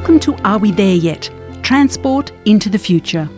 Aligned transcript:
Welcome 0.00 0.20
to 0.20 0.36
Are 0.46 0.56
We 0.56 0.70
There 0.70 0.94
Yet? 0.94 1.28
Transport 1.62 2.32
into 2.46 2.70
the 2.70 2.78
Future. 2.78 3.28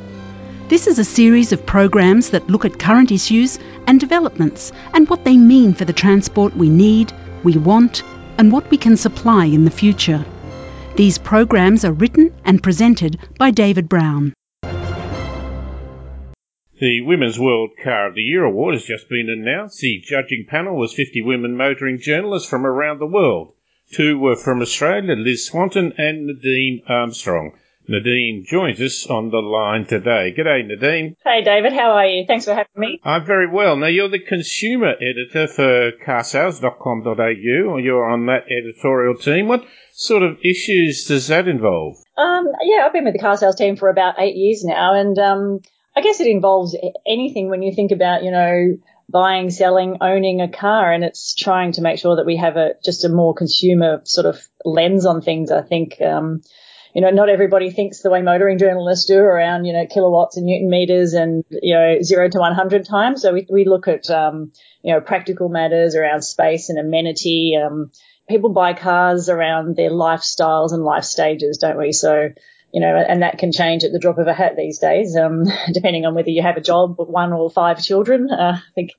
This 0.68 0.86
is 0.86 1.00
a 1.00 1.04
series 1.04 1.50
of 1.50 1.66
programs 1.66 2.30
that 2.30 2.46
look 2.48 2.64
at 2.64 2.78
current 2.78 3.10
issues 3.10 3.58
and 3.88 3.98
developments 3.98 4.70
and 4.94 5.08
what 5.08 5.24
they 5.24 5.36
mean 5.36 5.74
for 5.74 5.84
the 5.84 5.92
transport 5.92 6.56
we 6.56 6.68
need, 6.70 7.12
we 7.42 7.56
want, 7.56 8.04
and 8.38 8.52
what 8.52 8.70
we 8.70 8.76
can 8.76 8.96
supply 8.96 9.46
in 9.46 9.64
the 9.64 9.72
future. 9.72 10.24
These 10.94 11.18
programs 11.18 11.84
are 11.84 11.92
written 11.92 12.32
and 12.44 12.62
presented 12.62 13.18
by 13.36 13.50
David 13.50 13.88
Brown. 13.88 14.32
The 16.80 17.00
Women's 17.00 17.40
World 17.40 17.70
Car 17.82 18.06
of 18.06 18.14
the 18.14 18.22
Year 18.22 18.44
award 18.44 18.74
has 18.74 18.84
just 18.84 19.08
been 19.08 19.28
announced. 19.28 19.80
The 19.80 20.00
judging 20.00 20.46
panel 20.48 20.76
was 20.76 20.94
50 20.94 21.22
women 21.22 21.56
motoring 21.56 21.98
journalists 21.98 22.48
from 22.48 22.64
around 22.64 23.00
the 23.00 23.06
world. 23.06 23.54
Two 23.92 24.18
were 24.18 24.36
from 24.36 24.62
Australia, 24.62 25.14
Liz 25.14 25.46
Swanton 25.46 25.92
and 25.98 26.26
Nadine 26.26 26.82
Armstrong. 26.88 27.52
Nadine 27.88 28.44
joins 28.46 28.80
us 28.80 29.06
on 29.06 29.30
the 29.30 29.40
line 29.40 29.84
today. 29.84 30.32
G'day, 30.36 30.66
Nadine. 30.66 31.16
Hey, 31.24 31.42
David. 31.42 31.72
How 31.72 31.90
are 31.90 32.06
you? 32.06 32.24
Thanks 32.26 32.44
for 32.44 32.54
having 32.54 32.70
me. 32.76 33.00
I'm 33.04 33.26
very 33.26 33.48
well. 33.48 33.76
Now, 33.76 33.88
you're 33.88 34.08
the 34.08 34.18
consumer 34.18 34.94
editor 34.94 35.46
for 35.46 35.90
carsales.com.au, 36.06 37.70
or 37.70 37.80
you're 37.80 38.08
on 38.08 38.26
that 38.26 38.44
editorial 38.50 39.16
team. 39.16 39.48
What 39.48 39.66
sort 39.92 40.22
of 40.22 40.38
issues 40.44 41.04
does 41.06 41.26
that 41.28 41.48
involve? 41.48 41.96
Um, 42.16 42.46
yeah, 42.62 42.84
I've 42.86 42.92
been 42.92 43.04
with 43.04 43.14
the 43.14 43.18
car 43.18 43.36
sales 43.36 43.56
team 43.56 43.76
for 43.76 43.90
about 43.90 44.14
eight 44.18 44.36
years 44.36 44.64
now, 44.64 44.94
and 44.94 45.18
um, 45.18 45.60
I 45.96 46.00
guess 46.00 46.20
it 46.20 46.28
involves 46.28 46.76
anything 47.06 47.50
when 47.50 47.62
you 47.62 47.74
think 47.74 47.90
about, 47.90 48.22
you 48.22 48.30
know, 48.30 48.78
buying, 49.12 49.50
selling, 49.50 49.98
owning 50.00 50.40
a 50.40 50.48
car, 50.48 50.92
and 50.92 51.04
it's 51.04 51.34
trying 51.34 51.72
to 51.72 51.82
make 51.82 51.98
sure 51.98 52.16
that 52.16 52.26
we 52.26 52.36
have 52.36 52.56
a 52.56 52.70
just 52.84 53.04
a 53.04 53.08
more 53.08 53.34
consumer 53.34 54.00
sort 54.04 54.26
of 54.26 54.40
lens 54.64 55.06
on 55.06 55.20
things. 55.20 55.50
I 55.50 55.62
think. 55.62 56.00
Um, 56.00 56.42
you 56.94 57.00
know, 57.00 57.08
not 57.08 57.30
everybody 57.30 57.70
thinks 57.70 58.02
the 58.02 58.10
way 58.10 58.20
motoring 58.20 58.58
journalists 58.58 59.06
do 59.06 59.18
around, 59.18 59.64
you 59.64 59.72
know, 59.72 59.86
kilowatts 59.86 60.36
and 60.36 60.44
newton 60.44 60.68
meters 60.68 61.14
and, 61.14 61.42
you 61.50 61.74
know, 61.74 62.02
zero 62.02 62.28
to 62.28 62.38
100 62.38 62.84
times. 62.84 63.22
So 63.22 63.32
we, 63.32 63.46
we 63.50 63.64
look 63.64 63.88
at, 63.88 64.10
um, 64.10 64.52
you 64.82 64.92
know, 64.92 65.00
practical 65.00 65.48
matters 65.48 65.94
around 65.94 66.20
space 66.20 66.68
and 66.68 66.78
amenity. 66.78 67.56
Um, 67.56 67.92
people 68.28 68.50
buy 68.50 68.74
cars 68.74 69.30
around 69.30 69.74
their 69.76 69.90
lifestyles 69.90 70.72
and 70.72 70.82
life 70.82 71.04
stages, 71.04 71.58
don't 71.58 71.78
we? 71.78 71.92
So, 71.92 72.28
you 72.72 72.80
know, 72.80 72.96
and 72.96 73.22
that 73.22 73.38
can 73.38 73.52
change 73.52 73.84
at 73.84 73.92
the 73.92 73.98
drop 73.98 74.18
of 74.18 74.26
a 74.26 74.34
hat 74.34 74.56
these 74.56 74.78
days, 74.78 75.16
um, 75.16 75.44
depending 75.72 76.06
on 76.06 76.14
whether 76.14 76.30
you 76.30 76.42
have 76.42 76.56
a 76.56 76.62
job, 76.62 76.96
with 76.98 77.08
one 77.08 77.32
or 77.32 77.50
five 77.50 77.82
children. 77.82 78.30
Uh, 78.30 78.58
I 78.58 78.72
think 78.74 78.90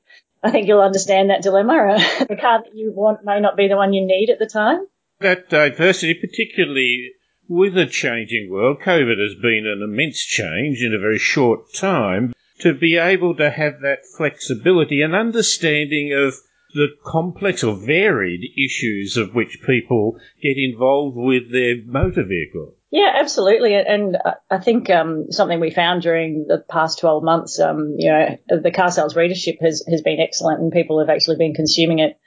I 0.43 0.51
think 0.51 0.67
you'll 0.67 0.81
understand 0.81 1.29
that 1.29 1.41
dilemma. 1.41 1.97
the 2.29 2.37
car 2.39 2.63
that 2.63 2.75
you 2.75 2.91
want 2.93 3.23
may 3.23 3.39
not 3.39 3.57
be 3.57 3.67
the 3.67 3.77
one 3.77 3.93
you 3.93 4.05
need 4.05 4.29
at 4.29 4.39
the 4.39 4.45
time. 4.45 4.85
That 5.19 5.49
diversity, 5.49 6.15
particularly 6.15 7.11
with 7.47 7.77
a 7.77 7.85
changing 7.85 8.49
world, 8.51 8.79
COVID 8.83 9.19
has 9.19 9.35
been 9.41 9.65
an 9.65 9.81
immense 9.81 10.23
change 10.23 10.81
in 10.81 10.93
a 10.93 10.99
very 10.99 11.19
short 11.19 11.73
time. 11.73 12.33
To 12.59 12.73
be 12.73 12.97
able 12.97 13.35
to 13.37 13.49
have 13.49 13.81
that 13.81 14.05
flexibility 14.15 15.01
and 15.01 15.15
understanding 15.15 16.13
of 16.13 16.35
the 16.73 16.89
complex 17.05 17.63
or 17.63 17.75
varied 17.75 18.41
issues 18.57 19.17
of 19.17 19.33
which 19.33 19.61
people 19.65 20.17
get 20.41 20.57
involved 20.57 21.15
with 21.17 21.51
their 21.51 21.75
motor 21.85 22.23
vehicle. 22.23 22.75
Yeah, 22.93 23.11
absolutely. 23.15 23.73
And 23.73 24.19
I 24.51 24.59
think 24.59 24.87
um, 24.91 25.31
something 25.31 25.59
we 25.59 25.71
found 25.71 26.03
during 26.03 26.45
the 26.47 26.59
past 26.59 26.99
12 26.99 27.23
months, 27.23 27.59
um, 27.59 27.95
you 27.97 28.11
know, 28.11 28.37
the 28.47 28.69
car 28.69 28.91
sales 28.91 29.15
readership 29.15 29.55
has, 29.61 29.83
has 29.89 30.03
been 30.03 30.19
excellent 30.19 30.61
and 30.61 30.71
people 30.71 30.99
have 30.99 31.09
actually 31.09 31.37
been 31.37 31.55
consuming 31.55 31.97
it. 31.97 32.19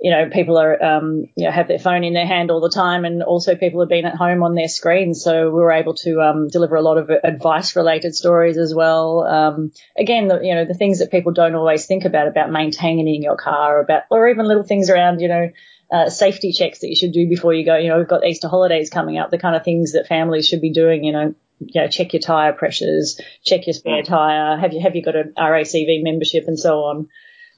You 0.00 0.10
know, 0.10 0.30
people 0.30 0.56
are, 0.56 0.82
um, 0.82 1.26
you 1.36 1.44
know, 1.44 1.50
have 1.50 1.68
their 1.68 1.78
phone 1.78 2.04
in 2.04 2.14
their 2.14 2.26
hand 2.26 2.50
all 2.50 2.62
the 2.62 2.70
time 2.70 3.04
and 3.04 3.22
also 3.22 3.54
people 3.54 3.80
have 3.80 3.90
been 3.90 4.06
at 4.06 4.14
home 4.14 4.42
on 4.42 4.54
their 4.54 4.68
screens. 4.68 5.22
So 5.22 5.50
we 5.50 5.60
were 5.60 5.72
able 5.72 5.92
to 5.96 6.22
um, 6.22 6.48
deliver 6.48 6.76
a 6.76 6.82
lot 6.82 6.96
of 6.96 7.10
advice 7.10 7.76
related 7.76 8.14
stories 8.14 8.56
as 8.56 8.74
well. 8.74 9.26
Um, 9.26 9.72
again, 9.98 10.28
the, 10.28 10.40
you 10.42 10.54
know, 10.54 10.64
the 10.64 10.72
things 10.72 11.00
that 11.00 11.10
people 11.10 11.32
don't 11.32 11.54
always 11.54 11.84
think 11.84 12.06
about, 12.06 12.28
about 12.28 12.50
maintaining 12.50 13.22
your 13.22 13.36
car, 13.36 13.82
about, 13.82 14.04
or 14.10 14.26
even 14.30 14.48
little 14.48 14.64
things 14.64 14.88
around, 14.88 15.20
you 15.20 15.28
know, 15.28 15.50
uh, 15.90 16.10
safety 16.10 16.52
checks 16.52 16.80
that 16.80 16.88
you 16.88 16.96
should 16.96 17.12
do 17.12 17.28
before 17.28 17.54
you 17.54 17.64
go. 17.64 17.76
You 17.76 17.88
know, 17.88 17.98
we've 17.98 18.08
got 18.08 18.24
Easter 18.24 18.48
holidays 18.48 18.90
coming 18.90 19.18
up, 19.18 19.30
the 19.30 19.38
kind 19.38 19.56
of 19.56 19.64
things 19.64 19.92
that 19.92 20.06
families 20.06 20.46
should 20.46 20.60
be 20.60 20.72
doing, 20.72 21.04
you 21.04 21.12
know, 21.12 21.34
you 21.60 21.80
know, 21.80 21.88
check 21.88 22.12
your 22.12 22.20
tyre 22.20 22.52
pressures, 22.52 23.20
check 23.44 23.66
your 23.66 23.74
spare 23.74 24.02
tyre, 24.02 24.58
have 24.58 24.72
you, 24.72 24.80
have 24.80 24.94
you 24.94 25.02
got 25.02 25.16
a 25.16 25.24
RACV 25.36 26.02
membership 26.02 26.44
and 26.46 26.58
so 26.58 26.84
on. 26.84 27.08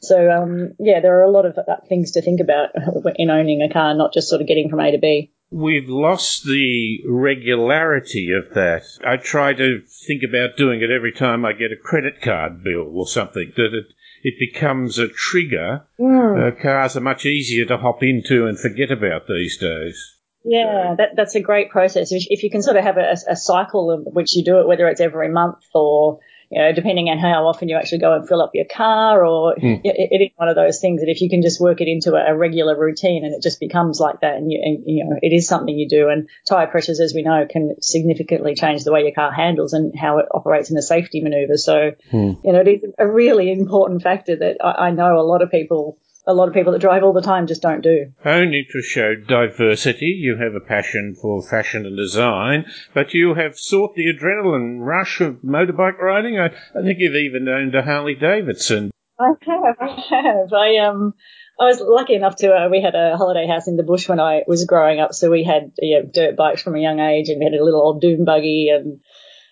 So, 0.00 0.30
um, 0.30 0.72
yeah, 0.78 1.00
there 1.00 1.18
are 1.18 1.24
a 1.24 1.30
lot 1.30 1.44
of 1.44 1.58
uh, 1.58 1.76
things 1.88 2.12
to 2.12 2.22
think 2.22 2.40
about 2.40 2.70
in 3.16 3.30
owning 3.30 3.62
a 3.62 3.72
car, 3.72 3.94
not 3.94 4.14
just 4.14 4.28
sort 4.28 4.40
of 4.40 4.48
getting 4.48 4.70
from 4.70 4.80
A 4.80 4.92
to 4.92 4.98
B. 4.98 5.32
We've 5.50 5.88
lost 5.88 6.44
the 6.44 7.00
regularity 7.06 8.30
of 8.32 8.54
that. 8.54 8.84
I 9.04 9.16
try 9.16 9.52
to 9.52 9.80
think 10.06 10.22
about 10.22 10.56
doing 10.56 10.80
it 10.80 10.90
every 10.90 11.12
time 11.12 11.44
I 11.44 11.52
get 11.52 11.72
a 11.72 11.76
credit 11.76 12.22
card 12.22 12.62
bill 12.62 12.88
or 12.94 13.06
something, 13.06 13.52
that 13.56 13.74
it 13.74 13.86
it 14.22 14.34
becomes 14.38 14.98
a 14.98 15.08
trigger. 15.08 15.86
Mm. 15.98 16.48
Uh, 16.48 16.62
cars 16.62 16.96
are 16.96 17.00
much 17.00 17.26
easier 17.26 17.64
to 17.66 17.76
hop 17.76 18.02
into 18.02 18.46
and 18.46 18.58
forget 18.58 18.90
about 18.90 19.26
these 19.26 19.58
days. 19.58 20.16
Yeah, 20.44 20.94
that, 20.96 21.10
that's 21.16 21.34
a 21.34 21.40
great 21.40 21.70
process. 21.70 22.12
If, 22.12 22.26
if 22.30 22.42
you 22.42 22.50
can 22.50 22.62
sort 22.62 22.76
of 22.76 22.84
have 22.84 22.96
a, 22.96 23.14
a 23.28 23.36
cycle 23.36 23.90
of 23.90 24.06
which 24.06 24.34
you 24.34 24.44
do 24.44 24.60
it, 24.60 24.66
whether 24.66 24.88
it's 24.88 25.00
every 25.00 25.28
month 25.28 25.58
or 25.74 26.20
you 26.50 26.60
know, 26.60 26.72
depending 26.72 27.08
on 27.08 27.18
how 27.18 27.46
often 27.46 27.68
you 27.68 27.76
actually 27.76 27.98
go 27.98 28.12
and 28.12 28.26
fill 28.26 28.42
up 28.42 28.50
your 28.54 28.64
car, 28.64 29.24
or 29.24 29.54
mm. 29.54 29.80
it, 29.84 30.08
it 30.10 30.24
is 30.24 30.30
one 30.36 30.48
of 30.48 30.56
those 30.56 30.80
things 30.80 31.00
that 31.00 31.08
if 31.08 31.20
you 31.20 31.30
can 31.30 31.42
just 31.42 31.60
work 31.60 31.80
it 31.80 31.86
into 31.86 32.14
a, 32.14 32.32
a 32.32 32.36
regular 32.36 32.76
routine 32.76 33.24
and 33.24 33.32
it 33.32 33.42
just 33.42 33.60
becomes 33.60 34.00
like 34.00 34.20
that, 34.20 34.34
and 34.34 34.50
you, 34.50 34.60
and, 34.60 34.82
you 34.84 35.04
know, 35.04 35.16
it 35.22 35.32
is 35.32 35.46
something 35.46 35.78
you 35.78 35.88
do. 35.88 36.08
And 36.08 36.28
tire 36.48 36.66
pressures, 36.66 36.98
as 36.98 37.14
we 37.14 37.22
know, 37.22 37.46
can 37.48 37.76
significantly 37.80 38.54
change 38.56 38.82
the 38.82 38.92
way 38.92 39.02
your 39.02 39.14
car 39.14 39.32
handles 39.32 39.72
and 39.72 39.96
how 39.96 40.18
it 40.18 40.26
operates 40.32 40.70
in 40.70 40.76
a 40.76 40.82
safety 40.82 41.22
maneuver. 41.22 41.56
So, 41.56 41.92
mm. 42.12 42.40
you 42.44 42.52
know, 42.52 42.60
it 42.60 42.68
is 42.68 42.94
a 42.98 43.06
really 43.06 43.52
important 43.52 44.02
factor 44.02 44.34
that 44.36 44.56
I, 44.60 44.88
I 44.88 44.90
know 44.90 45.18
a 45.18 45.22
lot 45.22 45.42
of 45.42 45.52
people 45.52 45.98
a 46.26 46.34
lot 46.34 46.48
of 46.48 46.54
people 46.54 46.72
that 46.72 46.80
drive 46.80 47.02
all 47.02 47.12
the 47.12 47.22
time 47.22 47.46
just 47.46 47.62
don't 47.62 47.82
do. 47.82 48.12
Only 48.24 48.66
to 48.70 48.82
show 48.82 49.14
diversity. 49.14 50.16
You 50.18 50.36
have 50.36 50.54
a 50.54 50.60
passion 50.60 51.16
for 51.20 51.42
fashion 51.42 51.86
and 51.86 51.96
design, 51.96 52.66
but 52.94 53.14
you 53.14 53.34
have 53.34 53.58
sought 53.58 53.94
the 53.94 54.12
adrenaline 54.12 54.78
rush 54.80 55.20
of 55.20 55.42
motorbike 55.42 55.98
riding. 55.98 56.38
I, 56.38 56.46
I 56.46 56.82
think 56.82 56.98
you've 56.98 57.14
even 57.14 57.48
owned 57.48 57.74
a 57.74 57.82
Harley 57.82 58.14
Davidson. 58.14 58.90
I 59.18 59.32
have, 59.42 59.76
I 59.80 60.00
have. 60.10 60.52
I 60.52 60.88
um, 60.88 61.14
I 61.58 61.64
was 61.64 61.80
lucky 61.80 62.14
enough 62.14 62.36
to. 62.36 62.52
Uh, 62.52 62.68
we 62.70 62.80
had 62.80 62.94
a 62.94 63.18
holiday 63.18 63.46
house 63.46 63.68
in 63.68 63.76
the 63.76 63.82
bush 63.82 64.08
when 64.08 64.18
I 64.18 64.42
was 64.46 64.64
growing 64.64 64.98
up, 64.98 65.12
so 65.12 65.30
we 65.30 65.44
had 65.44 65.72
know, 65.78 66.08
dirt 66.10 66.36
bikes 66.36 66.62
from 66.62 66.74
a 66.74 66.80
young 66.80 67.00
age, 67.00 67.28
and 67.28 67.38
we 67.38 67.44
had 67.44 67.52
a 67.52 67.62
little 67.62 67.82
old 67.82 68.00
dune 68.00 68.24
buggy 68.24 68.70
and 68.74 69.00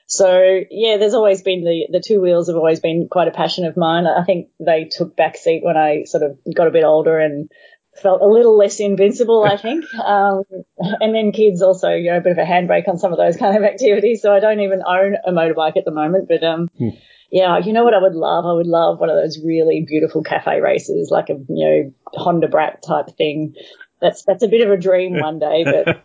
so 0.08 0.60
yeah, 0.70 0.96
there's 0.96 1.12
always 1.12 1.42
been 1.42 1.64
the, 1.64 1.86
the 1.90 2.02
two 2.04 2.22
wheels 2.22 2.48
have 2.48 2.56
always 2.56 2.80
been 2.80 3.08
quite 3.10 3.28
a 3.28 3.32
passion 3.32 3.66
of 3.66 3.76
mine. 3.76 4.06
I 4.06 4.24
think 4.24 4.48
they 4.58 4.88
took 4.90 5.14
backseat 5.14 5.62
when 5.62 5.76
I 5.76 6.04
sort 6.04 6.22
of 6.22 6.38
got 6.54 6.66
a 6.66 6.70
bit 6.70 6.82
older 6.82 7.18
and 7.18 7.50
felt 8.02 8.22
a 8.22 8.26
little 8.26 8.56
less 8.56 8.80
invincible, 8.80 9.44
I 9.44 9.58
think. 9.58 9.84
Um, 9.98 10.44
and 10.78 11.14
then 11.14 11.32
kids 11.32 11.60
also, 11.60 11.90
you 11.90 12.10
know, 12.10 12.16
a 12.16 12.20
bit 12.22 12.32
of 12.32 12.38
a 12.38 12.44
handbrake 12.44 12.88
on 12.88 12.96
some 12.96 13.12
of 13.12 13.18
those 13.18 13.36
kind 13.36 13.56
of 13.56 13.62
activities. 13.62 14.22
So 14.22 14.32
I 14.32 14.40
don't 14.40 14.60
even 14.60 14.82
own 14.86 15.16
a 15.26 15.30
motorbike 15.30 15.76
at 15.76 15.84
the 15.84 15.90
moment, 15.90 16.28
but, 16.28 16.42
um, 16.42 16.68
hmm. 16.78 16.96
yeah, 17.30 17.58
you 17.58 17.74
know 17.74 17.84
what 17.84 17.92
I 17.92 18.00
would 18.00 18.14
love? 18.14 18.46
I 18.46 18.54
would 18.54 18.66
love 18.66 18.98
one 19.00 19.10
of 19.10 19.16
those 19.16 19.38
really 19.44 19.84
beautiful 19.86 20.22
cafe 20.22 20.60
racers, 20.60 21.08
like 21.10 21.28
a, 21.28 21.34
you 21.34 21.44
know, 21.48 21.92
Honda 22.14 22.48
Brat 22.48 22.82
type 22.82 23.14
thing 23.18 23.54
that's 24.00 24.24
that's 24.24 24.42
a 24.42 24.48
bit 24.48 24.66
of 24.66 24.72
a 24.72 24.80
dream 24.80 25.18
one 25.20 25.38
day. 25.38 25.64
But 25.64 26.04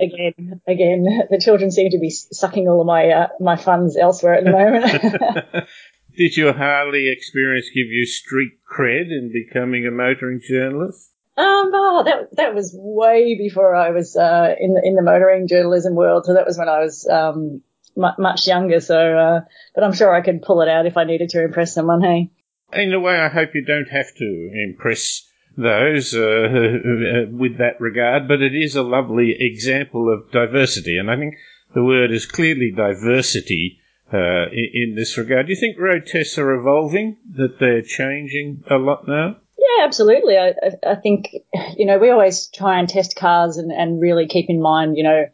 again, 0.00 0.60
again, 0.66 1.06
the 1.30 1.40
children 1.40 1.70
seem 1.70 1.90
to 1.90 1.98
be 1.98 2.10
sucking 2.10 2.68
all 2.68 2.80
of 2.80 2.86
my 2.86 3.08
uh, 3.08 3.28
my 3.40 3.56
funds 3.56 3.96
elsewhere 3.96 4.34
at 4.34 4.44
the 4.44 4.50
moment. 4.50 5.66
Did 6.16 6.36
your 6.36 6.52
Harley 6.52 7.08
experience 7.08 7.68
give 7.74 7.88
you 7.88 8.06
street 8.06 8.52
cred 8.70 9.06
in 9.10 9.32
becoming 9.32 9.84
a 9.84 9.90
motoring 9.90 10.40
journalist? 10.46 11.10
Um, 11.36 11.72
oh, 11.74 12.02
that 12.04 12.36
that 12.36 12.54
was 12.54 12.72
way 12.78 13.36
before 13.36 13.74
I 13.74 13.90
was 13.90 14.16
uh, 14.16 14.54
in 14.58 14.74
the 14.74 14.82
in 14.84 14.94
the 14.94 15.02
motoring 15.02 15.48
journalism 15.48 15.96
world. 15.96 16.26
So 16.26 16.34
that 16.34 16.46
was 16.46 16.56
when 16.56 16.68
I 16.68 16.78
was 16.78 17.08
um, 17.08 17.62
m- 17.96 18.14
much 18.18 18.46
younger. 18.46 18.78
So, 18.78 18.96
uh, 18.96 19.40
but 19.74 19.82
I'm 19.82 19.92
sure 19.92 20.14
I 20.14 20.20
could 20.20 20.42
pull 20.42 20.62
it 20.62 20.68
out 20.68 20.86
if 20.86 20.96
I 20.96 21.02
needed 21.02 21.30
to 21.30 21.42
impress 21.42 21.74
someone. 21.74 22.02
Hey. 22.02 22.30
In 22.72 22.92
a 22.92 23.00
way, 23.00 23.16
I 23.16 23.28
hope 23.28 23.50
you 23.54 23.64
don't 23.64 23.88
have 23.88 24.14
to 24.16 24.50
impress 24.68 25.28
those 25.56 26.14
uh, 26.14 27.26
with 27.30 27.58
that 27.58 27.80
regard, 27.80 28.28
but 28.28 28.42
it 28.42 28.54
is 28.54 28.76
a 28.76 28.82
lovely 28.82 29.36
example 29.38 30.12
of 30.12 30.30
diversity, 30.30 30.98
and 30.98 31.10
I 31.10 31.16
think 31.16 31.34
the 31.74 31.84
word 31.84 32.12
is 32.12 32.26
clearly 32.26 32.72
diversity 32.74 33.80
uh, 34.12 34.46
in, 34.52 34.94
this 34.96 35.16
regard. 35.18 35.46
Do 35.46 35.52
you 35.52 35.58
think 35.58 35.78
road 35.78 36.06
tests 36.06 36.38
are 36.38 36.54
evolving, 36.54 37.16
that 37.36 37.58
they're 37.58 37.82
changing 37.82 38.62
a 38.70 38.76
lot 38.76 39.08
now? 39.08 39.36
Yeah, 39.58 39.84
absolutely. 39.84 40.36
I, 40.36 40.52
I 40.86 40.94
think, 40.96 41.30
you 41.76 41.86
know, 41.86 41.98
we 41.98 42.10
always 42.10 42.48
try 42.48 42.78
and 42.78 42.88
test 42.88 43.16
cars 43.16 43.56
and, 43.56 43.72
and 43.72 44.00
really 44.00 44.26
keep 44.28 44.50
in 44.50 44.60
mind, 44.60 44.96
you 44.96 45.02
know, 45.02 45.24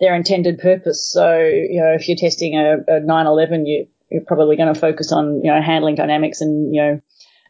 their 0.00 0.14
intended 0.14 0.58
purpose. 0.58 1.08
So, 1.08 1.38
you 1.38 1.80
know, 1.80 1.94
if 1.94 2.08
you're 2.08 2.16
testing 2.16 2.56
a, 2.56 2.78
a 2.88 3.00
911, 3.00 3.66
you, 3.66 3.86
you're 4.10 4.24
probably 4.24 4.56
going 4.56 4.72
to 4.72 4.80
focus 4.80 5.12
on, 5.12 5.42
you 5.44 5.50
know, 5.50 5.60
handling 5.60 5.94
dynamics 5.94 6.40
and, 6.40 6.74
you 6.74 6.82
know, 6.82 7.00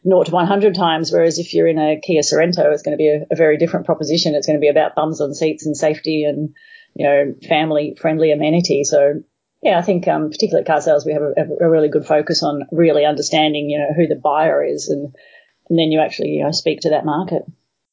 0 0.07 0.23
to 0.23 0.31
100 0.31 0.75
times, 0.75 1.11
whereas 1.11 1.39
if 1.39 1.53
you're 1.53 1.67
in 1.67 1.79
a 1.79 1.99
Kia 1.99 2.21
Sorento, 2.21 2.71
it's 2.71 2.83
going 2.83 2.97
to 2.97 2.97
be 2.97 3.09
a, 3.09 3.25
a 3.31 3.35
very 3.35 3.57
different 3.57 3.85
proposition. 3.85 4.35
It's 4.35 4.47
going 4.47 4.57
to 4.57 4.61
be 4.61 4.69
about 4.69 4.95
bums 4.95 5.21
on 5.21 5.33
seats 5.33 5.65
and 5.65 5.75
safety 5.75 6.23
and 6.23 6.53
you 6.95 7.05
know, 7.05 7.35
family 7.47 7.95
friendly 7.99 8.31
amenity. 8.31 8.83
So 8.83 9.21
yeah, 9.61 9.77
I 9.77 9.81
think 9.81 10.07
um, 10.07 10.29
particularly 10.29 10.61
at 10.61 10.67
car 10.67 10.81
sales, 10.81 11.05
we 11.05 11.13
have 11.13 11.21
a, 11.21 11.65
a, 11.65 11.69
really 11.69 11.89
good 11.89 12.05
focus 12.05 12.43
on 12.43 12.63
really 12.71 13.05
understanding, 13.05 13.69
you 13.69 13.79
know, 13.79 13.93
who 13.95 14.07
the 14.07 14.19
buyer 14.19 14.63
is, 14.63 14.89
and 14.89 15.13
and 15.69 15.79
then 15.79 15.91
you 15.91 15.99
actually 15.99 16.29
you 16.29 16.43
know, 16.43 16.51
speak 16.51 16.81
to 16.81 16.89
that 16.89 17.05
market. 17.05 17.43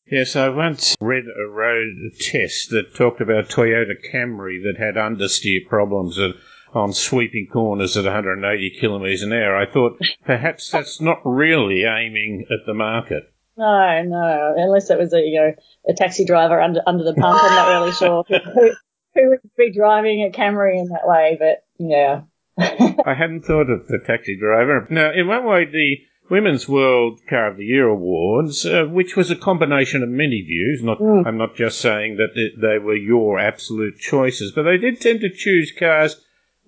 Yes, 0.06 0.36
I 0.36 0.50
once 0.50 0.94
read 1.00 1.24
a 1.24 1.48
road 1.48 2.12
test 2.20 2.70
that 2.70 2.94
talked 2.94 3.20
about 3.20 3.48
Toyota 3.48 3.94
Camry 4.12 4.62
that 4.64 4.76
had 4.78 4.96
understeer 4.96 5.66
problems 5.66 6.18
at, 6.18 6.32
on 6.74 6.92
sweeping 6.92 7.48
corners 7.52 7.96
at 7.96 8.04
180 8.04 8.78
kilometres 8.80 9.22
an 9.22 9.32
hour. 9.32 9.56
I 9.56 9.70
thought 9.70 9.98
perhaps 10.24 10.70
that's 10.70 11.00
not 11.00 11.20
really 11.24 11.84
aiming 11.84 12.46
at 12.50 12.66
the 12.66 12.74
market. 12.74 13.24
No, 13.56 14.02
no, 14.02 14.54
unless 14.56 14.88
it 14.90 14.98
was 14.98 15.12
a 15.12 15.20
you 15.20 15.40
know 15.40 15.54
a 15.88 15.94
taxi 15.94 16.24
driver 16.24 16.60
under 16.60 16.80
under 16.86 17.04
the 17.04 17.14
pump. 17.14 17.42
I'm 17.42 17.54
not 17.54 17.80
really 17.80 17.92
sure 17.96 18.24
who, 18.28 18.72
who 19.14 19.28
would 19.28 19.40
be 19.56 19.72
driving 19.72 20.22
a 20.22 20.36
Camry 20.36 20.78
in 20.78 20.88
that 20.88 21.06
way, 21.06 21.36
but 21.38 21.64
yeah. 21.78 22.22
I 22.58 23.14
hadn't 23.14 23.44
thought 23.44 23.70
of 23.70 23.88
the 23.88 23.98
taxi 24.06 24.38
driver. 24.38 24.86
Now, 24.90 25.10
in 25.12 25.26
one 25.26 25.46
way, 25.46 25.64
the 25.64 25.96
Women's 26.30 26.68
World 26.68 27.20
Car 27.28 27.48
of 27.48 27.56
the 27.56 27.64
Year 27.64 27.88
Awards, 27.88 28.64
uh, 28.64 28.84
which 28.84 29.16
was 29.16 29.30
a 29.30 29.36
combination 29.36 30.02
of 30.02 30.08
many 30.08 30.42
views. 30.42 30.82
Not, 30.82 30.98
mm. 30.98 31.26
I'm 31.26 31.36
not 31.36 31.56
just 31.56 31.80
saying 31.80 32.16
that 32.16 32.34
they 32.34 32.78
were 32.78 32.94
your 32.94 33.38
absolute 33.38 33.98
choices, 33.98 34.52
but 34.52 34.62
they 34.62 34.78
did 34.78 35.00
tend 35.00 35.20
to 35.20 35.30
choose 35.30 35.72
cars 35.78 36.22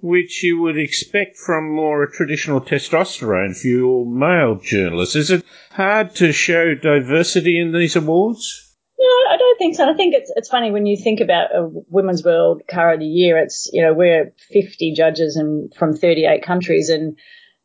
which 0.04 0.42
you 0.44 0.60
would 0.60 0.76
expect 0.76 1.38
from 1.38 1.74
more 1.74 2.06
traditional 2.06 2.60
testosterone 2.60 3.56
fuel 3.56 4.04
male 4.04 4.56
journalists. 4.56 5.16
Is 5.16 5.30
it 5.30 5.42
hard 5.70 6.14
to 6.16 6.30
show 6.30 6.74
diversity 6.74 7.58
in 7.58 7.72
these 7.72 7.96
awards? 7.96 8.76
No, 8.98 9.06
I 9.06 9.38
don't 9.38 9.56
think 9.56 9.74
so. 9.74 9.88
I 9.88 9.94
think 9.94 10.14
it's 10.14 10.30
it's 10.36 10.50
funny 10.50 10.70
when 10.70 10.84
you 10.84 10.98
think 11.02 11.20
about 11.20 11.54
a 11.54 11.70
Women's 11.88 12.22
World 12.22 12.62
Car 12.70 12.92
of 12.92 13.00
the 13.00 13.06
Year. 13.06 13.38
It's 13.38 13.70
you 13.72 13.82
know 13.82 13.94
we're 13.94 14.34
50 14.52 14.92
judges 14.92 15.36
and 15.36 15.72
from 15.74 15.96
38 15.96 16.44
countries, 16.44 16.90
and 16.90 17.16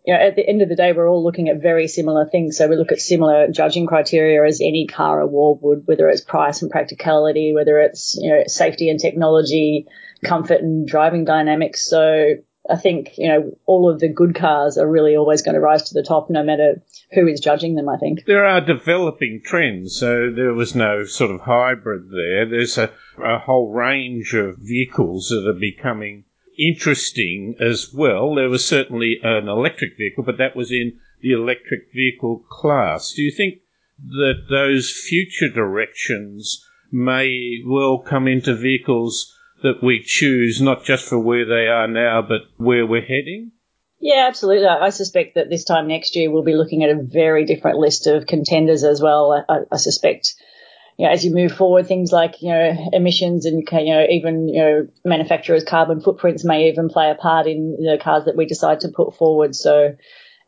you 0.09 0.15
know, 0.15 0.21
at 0.21 0.35
the 0.35 0.49
end 0.49 0.63
of 0.63 0.69
the 0.69 0.75
day, 0.75 0.91
we're 0.91 1.07
all 1.07 1.23
looking 1.23 1.49
at 1.49 1.61
very 1.61 1.87
similar 1.87 2.25
things. 2.25 2.57
So 2.57 2.67
we 2.67 2.77
look 2.77 2.91
at 2.91 2.99
similar 2.99 3.47
judging 3.49 3.85
criteria 3.85 4.43
as 4.43 4.59
any 4.59 4.87
car 4.87 5.19
award 5.19 5.59
would, 5.61 5.83
whether 5.85 6.09
it's 6.09 6.21
price 6.21 6.63
and 6.63 6.71
practicality, 6.71 7.53
whether 7.53 7.79
it's, 7.79 8.17
you 8.19 8.31
know, 8.31 8.41
safety 8.47 8.89
and 8.89 8.99
technology, 8.99 9.85
comfort 10.25 10.61
and 10.61 10.87
driving 10.87 11.25
dynamics. 11.25 11.87
So 11.87 12.25
I 12.67 12.75
think, 12.75 13.19
you 13.19 13.27
know, 13.27 13.51
all 13.67 13.87
of 13.87 13.99
the 13.99 14.11
good 14.11 14.33
cars 14.33 14.79
are 14.79 14.89
really 14.89 15.15
always 15.15 15.43
going 15.43 15.53
to 15.53 15.61
rise 15.61 15.83
to 15.89 15.93
the 15.93 16.01
top 16.01 16.31
no 16.31 16.43
matter 16.43 16.81
who 17.11 17.27
is 17.27 17.39
judging 17.39 17.75
them, 17.75 17.87
I 17.87 17.97
think. 17.97 18.25
There 18.25 18.45
are 18.45 18.61
developing 18.61 19.43
trends. 19.45 19.95
So 19.95 20.31
there 20.35 20.55
was 20.55 20.73
no 20.73 21.03
sort 21.03 21.29
of 21.29 21.41
hybrid 21.41 22.09
there. 22.09 22.49
There's 22.49 22.79
a, 22.79 22.89
a 23.23 23.37
whole 23.37 23.71
range 23.71 24.33
of 24.33 24.55
vehicles 24.57 25.29
that 25.29 25.47
are 25.47 25.59
becoming 25.59 26.23
interesting 26.59 27.55
as 27.59 27.93
well. 27.93 28.35
There 28.35 28.49
was 28.49 28.65
certainly 28.65 29.19
an 29.23 29.47
electric 29.47 29.97
vehicle, 29.97 30.23
but 30.23 30.37
that 30.37 30.55
was 30.55 30.71
in 30.71 30.99
the 31.21 31.31
electric 31.31 31.91
vehicle 31.93 32.43
class. 32.49 33.13
Do 33.13 33.21
you 33.21 33.31
think 33.31 33.59
that 34.07 34.45
those 34.49 34.91
future 34.91 35.49
directions 35.49 36.65
may 36.91 37.61
well 37.65 37.99
come 37.99 38.27
into 38.27 38.55
vehicles 38.55 39.35
that 39.61 39.83
we 39.83 40.01
choose, 40.03 40.61
not 40.61 40.83
just 40.83 41.05
for 41.05 41.19
where 41.19 41.45
they 41.45 41.67
are 41.67 41.87
now, 41.87 42.21
but 42.21 42.41
where 42.57 42.85
we're 42.85 43.01
heading? 43.01 43.51
Yeah, 43.99 44.25
absolutely. 44.27 44.65
I 44.65 44.89
suspect 44.89 45.35
that 45.35 45.49
this 45.49 45.65
time 45.65 45.87
next 45.87 46.15
year 46.15 46.31
we'll 46.31 46.43
be 46.43 46.55
looking 46.55 46.83
at 46.83 46.89
a 46.89 47.03
very 47.03 47.45
different 47.45 47.79
list 47.79 48.07
of 48.07 48.27
contenders 48.27 48.85
as 48.85 49.01
well. 49.01 49.45
I, 49.49 49.59
I 49.69 49.77
suspect 49.77 50.35
you 50.99 51.05
know, 51.05 51.13
as 51.13 51.23
you 51.23 51.33
move 51.33 51.53
forward, 51.53 51.87
things 51.87 52.11
like, 52.11 52.41
you 52.41 52.49
know, 52.49 52.89
emissions 52.91 53.45
and, 53.45 53.65
you 53.71 53.93
know, 53.93 54.05
even, 54.09 54.49
you 54.49 54.61
know, 54.61 54.87
manufacturers' 55.05 55.63
carbon 55.63 56.01
footprints 56.01 56.43
may 56.43 56.67
even 56.67 56.89
play 56.89 57.09
a 57.09 57.15
part 57.15 57.47
in 57.47 57.77
the 57.79 57.97
cars 58.03 58.25
that 58.25 58.35
we 58.35 58.45
decide 58.45 58.81
to 58.81 58.89
put 58.89 59.15
forward. 59.15 59.55
So, 59.55 59.95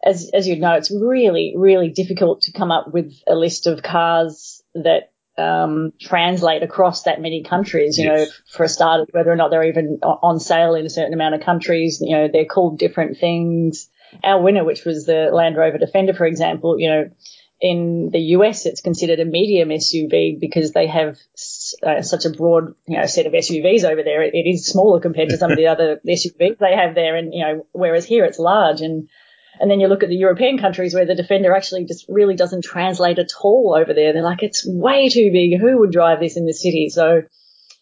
as, 0.03 0.29
as 0.33 0.49
you 0.49 0.59
know, 0.59 0.73
it's 0.73 0.91
really, 0.91 1.53
really 1.55 1.87
difficult 1.87 2.41
to 2.41 2.51
come 2.51 2.69
up 2.69 2.93
with 2.93 3.13
a 3.29 3.33
list 3.33 3.65
of 3.65 3.81
cars 3.81 4.61
that 4.75 5.13
um, 5.37 5.93
translate 6.01 6.63
across 6.63 7.03
that 7.03 7.21
many 7.21 7.43
countries. 7.43 7.97
You 7.97 8.11
yes. 8.11 8.27
know, 8.27 8.35
for 8.51 8.63
a 8.65 8.69
start, 8.69 9.07
whether 9.13 9.31
or 9.31 9.37
not 9.37 9.51
they're 9.51 9.63
even 9.63 9.99
on 10.03 10.41
sale 10.41 10.75
in 10.75 10.85
a 10.85 10.89
certain 10.89 11.13
amount 11.13 11.33
of 11.33 11.39
countries, 11.39 12.01
you 12.01 12.17
know, 12.17 12.27
they're 12.27 12.43
called 12.43 12.77
different 12.77 13.17
things. 13.17 13.87
Our 14.21 14.41
winner, 14.41 14.65
which 14.65 14.83
was 14.83 15.05
the 15.05 15.29
Land 15.31 15.55
Rover 15.55 15.77
Defender, 15.77 16.13
for 16.13 16.25
example, 16.25 16.77
you 16.77 16.89
know, 16.89 17.09
in 17.61 18.09
the 18.11 18.19
US, 18.35 18.65
it's 18.65 18.81
considered 18.81 19.19
a 19.19 19.25
medium 19.25 19.69
SUV 19.69 20.39
because 20.39 20.71
they 20.71 20.87
have 20.87 21.17
uh, 21.85 22.01
such 22.01 22.25
a 22.25 22.31
broad, 22.31 22.73
you 22.87 22.97
know, 22.97 23.05
set 23.05 23.27
of 23.27 23.33
SUVs 23.33 23.83
over 23.83 24.01
there. 24.03 24.23
It, 24.23 24.33
it 24.33 24.49
is 24.49 24.65
smaller 24.65 24.99
compared 24.99 25.29
to 25.29 25.37
some 25.37 25.51
of 25.51 25.57
the 25.57 25.67
other 25.67 26.01
SUVs 26.07 26.57
they 26.57 26.75
have 26.75 26.95
there, 26.95 27.15
and 27.15 27.33
you 27.33 27.45
know, 27.45 27.67
whereas 27.71 28.05
here 28.05 28.25
it's 28.25 28.39
large. 28.39 28.81
And 28.81 29.09
and 29.59 29.69
then 29.69 29.79
you 29.79 29.87
look 29.87 30.01
at 30.01 30.09
the 30.09 30.15
European 30.15 30.57
countries 30.57 30.95
where 30.95 31.05
the 31.05 31.13
Defender 31.13 31.55
actually 31.55 31.85
just 31.85 32.05
really 32.09 32.35
doesn't 32.35 32.63
translate 32.63 33.19
at 33.19 33.29
all 33.41 33.75
over 33.77 33.93
there. 33.93 34.11
They're 34.11 34.23
like, 34.23 34.41
it's 34.41 34.65
way 34.65 35.09
too 35.09 35.29
big. 35.31 35.59
Who 35.59 35.79
would 35.79 35.91
drive 35.91 36.19
this 36.19 36.37
in 36.37 36.47
the 36.47 36.53
city? 36.53 36.89
So, 36.89 37.21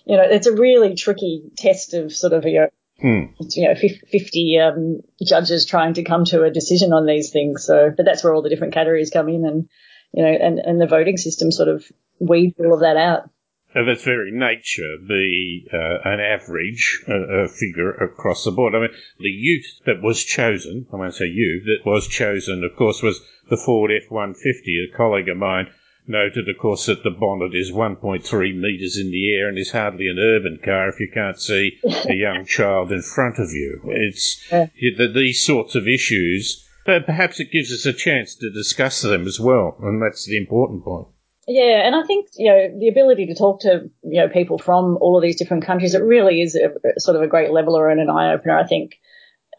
you 0.05 0.17
know, 0.17 0.23
it's 0.23 0.47
a 0.47 0.53
really 0.53 0.95
tricky 0.95 1.43
test 1.57 1.93
of 1.93 2.11
sort 2.13 2.33
of 2.33 2.43
you 2.43 2.61
know, 2.61 2.67
Hmm. 3.01 3.31
You 3.39 3.69
know, 3.69 3.75
50 3.75 4.59
um, 4.59 5.01
judges 5.25 5.65
trying 5.65 5.93
to 5.93 6.03
come 6.03 6.25
to 6.25 6.43
a 6.43 6.51
decision 6.51 6.91
on 6.91 7.05
these 7.05 7.31
things. 7.31 7.65
So, 7.65 7.91
but 7.95 8.05
that's 8.05 8.23
where 8.23 8.33
all 8.33 8.41
the 8.41 8.49
different 8.49 8.73
categories 8.73 9.09
come 9.09 9.29
in 9.29 9.45
and, 9.45 9.69
you 10.13 10.23
know, 10.23 10.29
and, 10.29 10.59
and 10.59 10.81
the 10.81 10.87
voting 10.87 11.17
system 11.17 11.51
sort 11.51 11.69
of 11.69 11.85
weeds 12.19 12.55
all 12.59 12.73
of 12.73 12.81
that 12.81 12.97
out. 12.97 13.29
Of 13.75 13.87
its 13.87 14.03
very 14.03 14.31
nature, 14.31 14.97
be 15.07 15.67
uh, 15.71 15.99
an 16.03 16.19
average 16.19 17.05
uh, 17.07 17.47
figure 17.47 17.91
across 17.91 18.43
the 18.43 18.51
board. 18.51 18.73
I 18.73 18.79
mean, 18.79 18.89
the 19.19 19.29
ute 19.29 19.65
that 19.85 20.01
was 20.01 20.23
chosen, 20.23 20.87
I 20.91 20.95
won't 20.95 21.13
say 21.13 21.25
you, 21.25 21.61
that 21.65 21.89
was 21.89 22.07
chosen, 22.07 22.63
of 22.63 22.75
course, 22.75 23.03
was 23.03 23.21
the 23.49 23.57
Ford 23.57 23.91
F-150. 23.91 24.91
A 24.91 24.97
colleague 24.97 25.29
of 25.29 25.37
mine 25.37 25.67
noted, 26.09 26.49
of 26.49 26.57
course, 26.57 26.87
that 26.87 27.03
the 27.03 27.11
bonnet 27.11 27.53
is 27.53 27.71
1.3 27.71 28.55
metres 28.55 28.97
in 28.97 29.11
the 29.11 29.33
air 29.35 29.47
and 29.47 29.57
is 29.57 29.71
hardly 29.71 30.07
an 30.07 30.19
urban 30.19 30.59
car 30.63 30.89
if 30.89 30.99
you 30.99 31.09
can't 31.13 31.39
see 31.39 31.77
a 31.83 32.13
young 32.13 32.45
child 32.47 32.91
in 32.91 33.01
front 33.01 33.37
of 33.39 33.51
you. 33.51 33.79
It's 33.85 34.45
yeah. 34.51 34.67
these 35.13 35.45
sorts 35.45 35.75
of 35.75 35.87
issues, 35.87 36.67
but 36.85 37.05
perhaps 37.05 37.39
it 37.39 37.51
gives 37.51 37.71
us 37.71 37.85
a 37.85 37.93
chance 37.93 38.35
to 38.35 38.51
discuss 38.51 39.01
them 39.01 39.27
as 39.27 39.39
well, 39.39 39.77
and 39.81 40.01
that's 40.01 40.25
the 40.25 40.37
important 40.37 40.83
point. 40.83 41.07
Yeah, 41.47 41.85
and 41.85 41.95
I 41.95 42.03
think 42.03 42.27
you 42.35 42.47
know 42.47 42.79
the 42.79 42.89
ability 42.89 43.25
to 43.25 43.35
talk 43.35 43.61
to 43.61 43.89
you 44.03 44.21
know 44.21 44.29
people 44.29 44.59
from 44.59 44.97
all 45.01 45.17
of 45.17 45.23
these 45.23 45.37
different 45.37 45.65
countries, 45.65 45.95
it 45.95 46.03
really 46.03 46.41
is 46.41 46.55
a, 46.55 46.99
sort 46.99 47.17
of 47.17 47.23
a 47.23 47.27
great 47.27 47.51
leveler 47.51 47.89
and 47.89 47.99
an 47.99 48.09
eye 48.09 48.33
opener. 48.33 48.55
I 48.55 48.67
think 48.67 48.99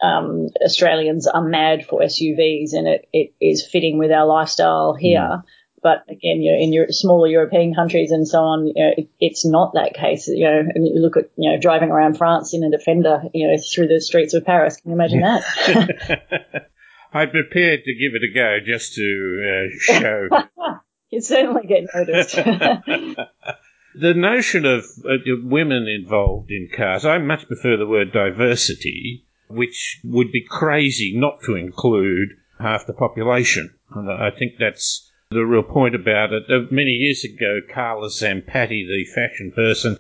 um, 0.03 0.49
Australians 0.65 1.27
are 1.27 1.43
mad 1.43 1.85
for 1.85 2.01
SUVs, 2.01 2.75
and 2.75 2.87
it, 2.87 3.09
it 3.13 3.35
is 3.41 3.67
fitting 3.67 3.99
with 3.99 4.13
our 4.13 4.27
lifestyle 4.27 4.95
here. 4.95 5.21
Mm. 5.21 5.43
But 5.83 6.05
again, 6.09 6.43
you 6.43 6.53
know, 6.53 6.59
in 6.59 6.73
your 6.73 6.89
smaller 6.89 7.27
European 7.27 7.75
countries 7.75 8.11
and 8.11 8.29
so 8.29 8.41
on, 8.41 8.67
you 8.67 8.75
know, 8.77 8.91
it, 8.97 9.09
it's 9.19 9.47
not 9.47 9.73
that 9.75 9.95
case. 9.95 10.29
You 10.29 10.45
know, 10.45 10.63
and 10.75 10.87
you 10.87 11.01
look 11.01 11.17
at 11.17 11.31
you 11.37 11.51
know 11.51 11.59
driving 11.59 11.91
around 11.91 12.19
France 12.19 12.53
in 12.53 12.63
a 12.63 12.71
Defender, 12.71 13.23
you 13.33 13.49
know, 13.49 13.57
through 13.75 13.89
the 13.89 14.01
streets 14.01 14.35
of 14.35 14.45
Paris. 14.45 14.77
Can 14.77 14.91
you 14.91 14.95
imagine 14.95 15.21
that? 15.21 16.69
I'm 17.13 17.31
prepared 17.31 17.81
to 17.85 17.95
give 17.95 18.15
it 18.15 18.23
a 18.23 18.33
go 18.33 18.59
just 18.65 18.95
to 18.95 19.43
uh, 19.49 19.99
show. 20.01 20.29
you 21.11 21.21
certainly 21.21 21.67
get 21.67 21.89
noticed. 21.95 22.37
the 23.95 24.15
notion 24.15 24.65
of 24.65 24.85
uh, 25.05 25.17
women 25.43 25.89
involved 25.89 26.51
in 26.51 26.69
cars, 26.75 27.05
I 27.05 27.19
much 27.19 27.47
prefer 27.49 27.77
the 27.77 27.87
word 27.87 28.13
diversity, 28.13 29.27
which 29.49 30.01
would 30.05 30.31
be 30.31 30.45
crazy 30.49 31.13
not 31.17 31.43
to 31.47 31.57
include 31.57 32.29
half 32.61 32.87
the 32.87 32.93
population. 32.93 33.75
And 33.93 34.11
I 34.11 34.31
think 34.31 34.53
that's 34.61 35.10
the 35.33 35.47
real 35.47 35.63
point 35.63 35.95
about 35.95 36.33
it. 36.33 36.43
Uh, 36.51 36.67
many 36.73 36.91
years 36.91 37.23
ago, 37.23 37.61
Carla 37.73 38.09
Zampatti, 38.09 38.85
the 38.85 39.05
fashion 39.15 39.53
person, 39.53 39.97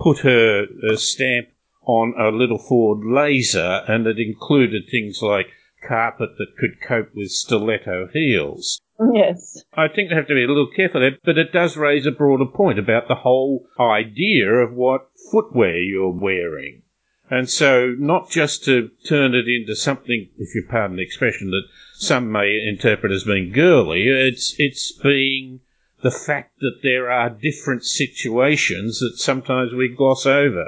put 0.00 0.18
her 0.20 0.66
uh, 0.90 0.96
stamp 0.96 1.46
on 1.86 2.14
a 2.18 2.36
little 2.36 2.58
Ford 2.58 3.04
Laser, 3.04 3.84
and 3.86 4.08
it 4.08 4.18
included 4.18 4.82
things 4.90 5.22
like 5.22 5.46
carpet 5.86 6.30
that 6.38 6.56
could 6.58 6.80
cope 6.80 7.14
with 7.14 7.30
stiletto 7.30 8.08
heels. 8.12 8.80
Yes. 9.14 9.62
I 9.74 9.86
think 9.86 10.08
they 10.08 10.16
have 10.16 10.26
to 10.26 10.34
be 10.34 10.42
a 10.42 10.48
little 10.48 10.70
careful 10.74 11.00
there, 11.00 11.16
but 11.24 11.38
it 11.38 11.52
does 11.52 11.76
raise 11.76 12.04
a 12.06 12.10
broader 12.10 12.46
point 12.46 12.80
about 12.80 13.06
the 13.06 13.14
whole 13.14 13.66
idea 13.78 14.48
of 14.48 14.72
what 14.72 15.10
footwear 15.30 15.80
you're 15.80 16.10
wearing. 16.10 16.82
And 17.30 17.48
so, 17.48 17.94
not 17.96 18.30
just 18.30 18.64
to 18.64 18.90
turn 19.06 19.34
it 19.34 19.46
into 19.48 19.76
something, 19.76 20.28
if 20.38 20.54
you 20.56 20.66
pardon 20.68 20.96
the 20.96 21.02
expression, 21.02 21.50
that 21.50 21.62
some 22.02 22.32
may 22.32 22.60
interpret 22.66 23.12
as 23.12 23.24
being 23.24 23.52
girly, 23.52 24.08
it's, 24.08 24.54
it's 24.58 24.92
being 24.92 25.60
the 26.02 26.10
fact 26.10 26.58
that 26.60 26.80
there 26.82 27.10
are 27.10 27.30
different 27.30 27.84
situations 27.84 28.98
that 28.98 29.14
sometimes 29.16 29.72
we 29.72 29.88
gloss 29.88 30.26
over. 30.26 30.66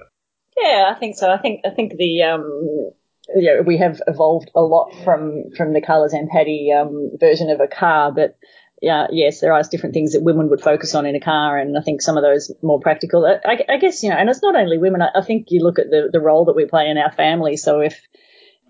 Yeah, 0.56 0.92
I 0.94 0.98
think 0.98 1.16
so. 1.16 1.30
I 1.30 1.38
think, 1.38 1.62
I 1.64 1.70
think 1.70 1.96
the, 1.96 2.22
um, 2.22 2.92
you 3.34 3.56
know, 3.56 3.62
we 3.66 3.78
have 3.78 4.00
evolved 4.06 4.50
a 4.54 4.60
lot 4.60 4.92
from, 5.04 5.50
from 5.56 5.72
the 5.72 5.80
Carla 5.80 6.08
Zampatti, 6.08 6.72
um, 6.74 7.10
version 7.18 7.50
of 7.50 7.60
a 7.60 7.66
car, 7.66 8.12
but 8.12 8.36
yeah, 8.80 9.06
yes, 9.10 9.40
there 9.40 9.52
are 9.52 9.62
different 9.62 9.94
things 9.94 10.12
that 10.12 10.22
women 10.22 10.50
would 10.50 10.60
focus 10.60 10.94
on 10.94 11.06
in 11.06 11.16
a 11.16 11.20
car, 11.20 11.56
and 11.56 11.76
I 11.78 11.80
think 11.80 12.02
some 12.02 12.18
of 12.18 12.22
those 12.22 12.52
more 12.60 12.80
practical. 12.80 13.24
I, 13.24 13.64
I 13.66 13.78
guess 13.78 14.02
you 14.02 14.10
know, 14.10 14.16
and 14.16 14.28
it's 14.28 14.42
not 14.42 14.56
only 14.56 14.76
women. 14.76 15.00
I, 15.00 15.20
I 15.20 15.22
think 15.24 15.46
you 15.48 15.62
look 15.62 15.78
at 15.78 15.88
the 15.88 16.10
the 16.12 16.20
role 16.20 16.44
that 16.46 16.56
we 16.56 16.66
play 16.66 16.90
in 16.90 16.98
our 16.98 17.10
family. 17.10 17.56
So 17.56 17.80
if 17.80 17.98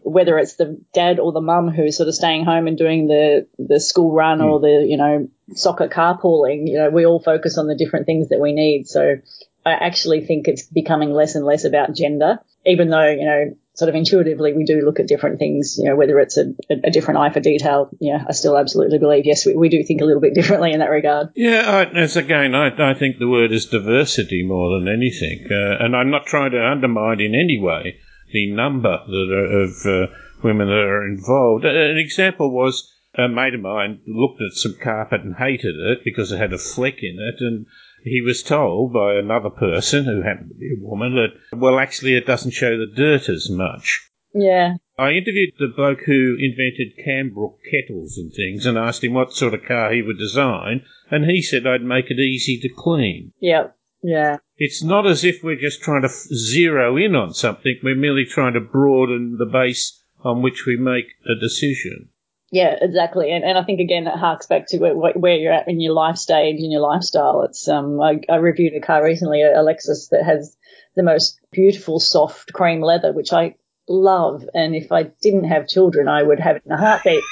whether 0.04 0.38
it's 0.38 0.54
the 0.56 0.80
dad 0.92 1.18
or 1.18 1.32
the 1.32 1.40
mum 1.40 1.68
who's 1.68 1.96
sort 1.96 2.08
of 2.08 2.14
staying 2.14 2.44
home 2.44 2.66
and 2.66 2.76
doing 2.76 3.06
the 3.06 3.46
the 3.58 3.80
school 3.80 4.12
run 4.12 4.38
mm. 4.38 4.44
or 4.44 4.60
the 4.60 4.86
you 4.86 4.96
know 4.96 5.28
soccer 5.54 5.88
carpooling, 5.88 6.68
you 6.68 6.78
know, 6.78 6.90
we 6.90 7.06
all 7.06 7.20
focus 7.20 7.58
on 7.58 7.66
the 7.66 7.74
different 7.74 8.06
things 8.06 8.28
that 8.28 8.40
we 8.40 8.52
need. 8.52 8.86
So 8.86 9.16
I 9.64 9.72
actually 9.72 10.24
think 10.26 10.46
it's 10.46 10.62
becoming 10.62 11.10
less 11.10 11.34
and 11.34 11.44
less 11.44 11.64
about 11.64 11.94
gender, 11.94 12.38
even 12.66 12.90
though 12.90 13.08
you 13.08 13.24
know 13.24 13.56
sort 13.74 13.88
of 13.88 13.94
intuitively 13.96 14.52
we 14.52 14.64
do 14.64 14.82
look 14.84 15.00
at 15.00 15.08
different 15.08 15.40
things, 15.40 15.76
you 15.78 15.88
know, 15.88 15.96
whether 15.96 16.20
it's 16.20 16.36
a, 16.36 16.54
a 16.70 16.90
different 16.90 17.18
eye 17.18 17.30
for 17.30 17.40
detail. 17.40 17.88
Yeah, 17.98 18.24
I 18.28 18.32
still 18.32 18.56
absolutely 18.56 18.98
believe, 18.98 19.26
yes, 19.26 19.44
we, 19.44 19.54
we 19.56 19.68
do 19.68 19.82
think 19.82 20.00
a 20.00 20.04
little 20.04 20.20
bit 20.20 20.34
differently 20.34 20.72
in 20.72 20.78
that 20.78 20.90
regard. 20.90 21.30
Yeah, 21.34 21.62
I, 21.66 21.98
as 21.98 22.16
again, 22.16 22.54
I, 22.54 22.90
I 22.90 22.94
think 22.94 23.18
the 23.18 23.28
word 23.28 23.50
is 23.50 23.66
diversity 23.66 24.44
more 24.46 24.78
than 24.78 24.86
anything. 24.86 25.48
Uh, 25.50 25.82
and 25.84 25.96
I'm 25.96 26.10
not 26.10 26.26
trying 26.26 26.52
to 26.52 26.64
undermine 26.64 27.20
in 27.20 27.34
any 27.34 27.58
way 27.60 27.98
the 28.34 28.52
number 28.52 28.98
that 29.06 29.32
are, 29.32 29.62
of 29.62 29.86
uh, 29.86 30.12
women 30.42 30.66
that 30.66 30.74
are 30.74 31.06
involved. 31.06 31.64
An 31.64 31.96
example 31.96 32.50
was 32.50 32.92
a 33.14 33.28
mate 33.28 33.54
of 33.54 33.60
mine 33.60 34.00
looked 34.06 34.42
at 34.42 34.58
some 34.58 34.76
carpet 34.82 35.22
and 35.22 35.36
hated 35.36 35.76
it 35.76 36.00
because 36.04 36.32
it 36.32 36.38
had 36.38 36.52
a 36.52 36.58
fleck 36.58 37.02
in 37.02 37.16
it 37.18 37.40
and 37.40 37.66
he 38.02 38.20
was 38.20 38.42
told 38.42 38.92
by 38.92 39.14
another 39.14 39.50
person 39.50 40.04
who 40.04 40.22
happened 40.22 40.50
to 40.50 40.54
be 40.56 40.74
a 40.74 40.84
woman 40.84 41.14
that, 41.14 41.58
well, 41.58 41.78
actually, 41.78 42.14
it 42.14 42.26
doesn't 42.26 42.50
show 42.50 42.76
the 42.76 42.92
dirt 42.94 43.28
as 43.28 43.48
much. 43.48 44.10
Yeah. 44.34 44.74
I 44.98 45.12
interviewed 45.12 45.54
the 45.58 45.72
bloke 45.74 46.00
who 46.04 46.36
invented 46.38 46.98
Kambrook 46.98 47.58
kettles 47.70 48.18
and 48.18 48.32
things 48.32 48.66
and 48.66 48.76
asked 48.76 49.02
him 49.02 49.14
what 49.14 49.32
sort 49.32 49.54
of 49.54 49.64
car 49.64 49.92
he 49.92 50.02
would 50.02 50.18
design, 50.18 50.82
and 51.10 51.24
he 51.24 51.40
said 51.40 51.66
I'd 51.66 51.82
make 51.82 52.10
it 52.10 52.18
easy 52.18 52.58
to 52.60 52.68
clean. 52.68 53.32
Yeah. 53.40 53.68
Yeah. 54.04 54.36
It's 54.58 54.84
not 54.84 55.06
as 55.06 55.24
if 55.24 55.42
we're 55.42 55.58
just 55.58 55.80
trying 55.80 56.02
to 56.02 56.08
zero 56.08 56.98
in 56.98 57.16
on 57.16 57.32
something, 57.32 57.78
we're 57.82 57.96
merely 57.96 58.26
trying 58.26 58.52
to 58.52 58.60
broaden 58.60 59.38
the 59.38 59.46
base 59.46 59.98
on 60.22 60.42
which 60.42 60.66
we 60.66 60.76
make 60.76 61.06
a 61.26 61.34
decision. 61.34 62.10
Yeah, 62.52 62.76
exactly. 62.82 63.32
And, 63.32 63.42
and 63.44 63.56
I 63.56 63.64
think 63.64 63.80
again 63.80 64.06
it 64.06 64.18
harks 64.18 64.46
back 64.46 64.66
to 64.68 64.78
where, 64.78 64.94
where 64.94 65.36
you're 65.36 65.54
at 65.54 65.68
in 65.68 65.80
your 65.80 65.94
life 65.94 66.18
stage 66.18 66.60
and 66.60 66.70
your 66.70 66.82
lifestyle. 66.82 67.42
It's 67.44 67.66
um 67.66 67.98
I, 67.98 68.20
I 68.28 68.36
reviewed 68.36 68.74
a 68.74 68.86
car 68.86 69.02
recently, 69.02 69.40
a 69.40 69.56
Lexus 69.56 70.10
that 70.10 70.22
has 70.22 70.54
the 70.94 71.02
most 71.02 71.40
beautiful 71.50 71.98
soft 71.98 72.52
cream 72.52 72.82
leather, 72.82 73.10
which 73.10 73.32
I 73.32 73.54
love. 73.88 74.44
And 74.52 74.76
if 74.76 74.92
I 74.92 75.04
didn't 75.22 75.44
have 75.44 75.66
children, 75.66 76.08
I 76.08 76.22
would 76.22 76.40
have 76.40 76.56
it 76.56 76.62
in 76.66 76.72
a 76.72 76.76
heartbeat. 76.76 77.24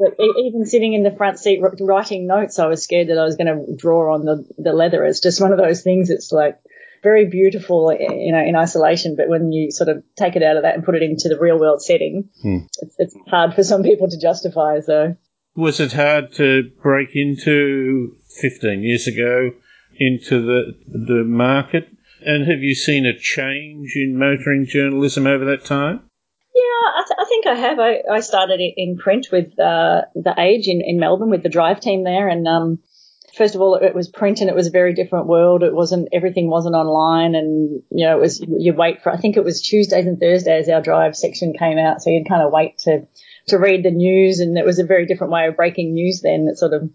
But 0.00 0.14
even 0.18 0.64
sitting 0.64 0.94
in 0.94 1.02
the 1.02 1.14
front 1.14 1.38
seat 1.38 1.60
writing 1.78 2.26
notes, 2.26 2.58
I 2.58 2.66
was 2.66 2.82
scared 2.82 3.08
that 3.08 3.18
I 3.18 3.24
was 3.24 3.36
going 3.36 3.48
to 3.48 3.76
draw 3.76 4.14
on 4.14 4.24
the, 4.24 4.48
the 4.56 4.72
leather. 4.72 5.04
It's 5.04 5.20
just 5.20 5.42
one 5.42 5.52
of 5.52 5.58
those 5.58 5.82
things. 5.82 6.08
It's 6.08 6.32
like 6.32 6.58
very 7.02 7.26
beautiful, 7.26 7.92
you 7.92 8.32
know, 8.32 8.42
in 8.42 8.56
isolation. 8.56 9.14
But 9.14 9.28
when 9.28 9.52
you 9.52 9.70
sort 9.70 9.90
of 9.90 10.02
take 10.16 10.36
it 10.36 10.42
out 10.42 10.56
of 10.56 10.62
that 10.62 10.74
and 10.74 10.84
put 10.84 10.94
it 10.94 11.02
into 11.02 11.28
the 11.28 11.38
real 11.38 11.58
world 11.58 11.82
setting, 11.82 12.30
hmm. 12.40 12.60
it's, 12.80 12.94
it's 12.98 13.16
hard 13.28 13.52
for 13.52 13.62
some 13.62 13.82
people 13.82 14.08
to 14.08 14.18
justify. 14.18 14.80
So, 14.80 15.16
was 15.54 15.80
it 15.80 15.92
hard 15.92 16.32
to 16.34 16.70
break 16.82 17.10
into 17.14 18.16
15 18.40 18.82
years 18.82 19.06
ago 19.06 19.50
into 19.98 20.40
the 20.40 20.72
the 20.86 21.24
market? 21.24 21.88
And 22.22 22.50
have 22.50 22.60
you 22.60 22.74
seen 22.74 23.04
a 23.04 23.18
change 23.18 23.92
in 23.96 24.18
motoring 24.18 24.64
journalism 24.66 25.26
over 25.26 25.44
that 25.44 25.66
time? 25.66 26.09
I, 26.82 27.04
th- 27.06 27.18
I 27.18 27.24
think 27.24 27.46
I 27.46 27.54
have. 27.54 27.78
I, 27.78 28.02
I 28.10 28.20
started 28.20 28.60
in 28.60 28.96
print 28.96 29.28
with 29.30 29.58
uh, 29.58 30.02
the 30.14 30.34
Age 30.38 30.68
in, 30.68 30.80
in 30.80 30.98
Melbourne 30.98 31.30
with 31.30 31.42
the 31.42 31.48
drive 31.48 31.80
team 31.80 32.04
there, 32.04 32.28
and 32.28 32.46
um, 32.48 32.78
first 33.36 33.54
of 33.54 33.60
all, 33.60 33.76
it 33.76 33.94
was 33.94 34.08
print 34.08 34.40
and 34.40 34.50
it 34.50 34.56
was 34.56 34.66
a 34.66 34.70
very 34.70 34.94
different 34.94 35.26
world. 35.26 35.62
It 35.62 35.74
wasn't, 35.74 36.08
everything 36.12 36.50
wasn't 36.50 36.74
online 36.74 37.34
and, 37.34 37.82
you 37.90 38.06
know, 38.06 38.16
it 38.16 38.20
was, 38.20 38.40
you 38.40 38.72
wait 38.72 39.02
for, 39.02 39.12
I 39.12 39.16
think 39.16 39.36
it 39.36 39.44
was 39.44 39.62
Tuesdays 39.62 40.06
and 40.06 40.18
Thursdays 40.18 40.68
our 40.68 40.82
drive 40.82 41.16
section 41.16 41.52
came 41.52 41.78
out. 41.78 42.02
So 42.02 42.10
you'd 42.10 42.28
kind 42.28 42.42
of 42.42 42.52
wait 42.52 42.78
to, 42.78 43.06
to 43.48 43.58
read 43.58 43.84
the 43.84 43.90
news 43.90 44.40
and 44.40 44.58
it 44.58 44.64
was 44.64 44.78
a 44.78 44.84
very 44.84 45.06
different 45.06 45.32
way 45.32 45.46
of 45.46 45.56
breaking 45.56 45.94
news 45.94 46.20
then. 46.22 46.48
It 46.50 46.58
sort 46.58 46.72
of, 46.72 46.90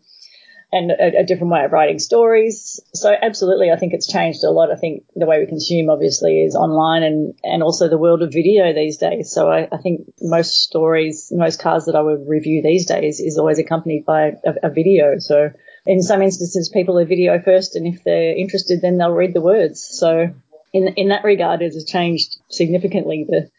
and 0.75 0.91
a, 0.91 1.19
a, 1.19 1.23
different 1.23 1.53
way 1.53 1.63
of 1.63 1.71
writing 1.71 1.99
stories. 1.99 2.81
So 2.93 3.13
absolutely, 3.21 3.71
I 3.71 3.77
think 3.77 3.93
it's 3.93 4.11
changed 4.11 4.43
a 4.43 4.49
lot. 4.49 4.71
I 4.71 4.75
think 4.75 5.05
the 5.15 5.25
way 5.25 5.39
we 5.39 5.45
consume 5.45 5.89
obviously 5.89 6.41
is 6.41 6.53
online 6.53 7.03
and, 7.03 7.33
and 7.43 7.63
also 7.63 7.87
the 7.87 7.97
world 7.97 8.21
of 8.21 8.33
video 8.33 8.73
these 8.73 8.97
days. 8.97 9.31
So 9.31 9.49
I, 9.49 9.69
I 9.71 9.77
think 9.77 10.11
most 10.21 10.63
stories, 10.63 11.31
most 11.33 11.61
cars 11.61 11.85
that 11.85 11.95
I 11.95 12.01
would 12.01 12.27
review 12.27 12.61
these 12.61 12.85
days 12.85 13.21
is 13.21 13.37
always 13.37 13.57
accompanied 13.57 14.05
by 14.05 14.33
a, 14.45 14.67
a 14.67 14.69
video. 14.69 15.17
So 15.19 15.51
in 15.85 16.01
some 16.01 16.21
instances, 16.21 16.67
people 16.67 16.99
are 16.99 17.05
video 17.05 17.39
first, 17.39 17.77
and 17.77 17.87
if 17.87 18.03
they're 18.03 18.35
interested, 18.35 18.81
then 18.81 18.97
they'll 18.97 19.11
read 19.11 19.33
the 19.33 19.41
words. 19.41 19.81
So 19.81 20.33
in 20.73 20.87
in 20.97 21.07
that 21.09 21.23
regard, 21.23 21.61
it 21.61 21.73
has 21.73 21.85
changed 21.85 22.35
significantly. 22.49 23.25
The 23.29 23.49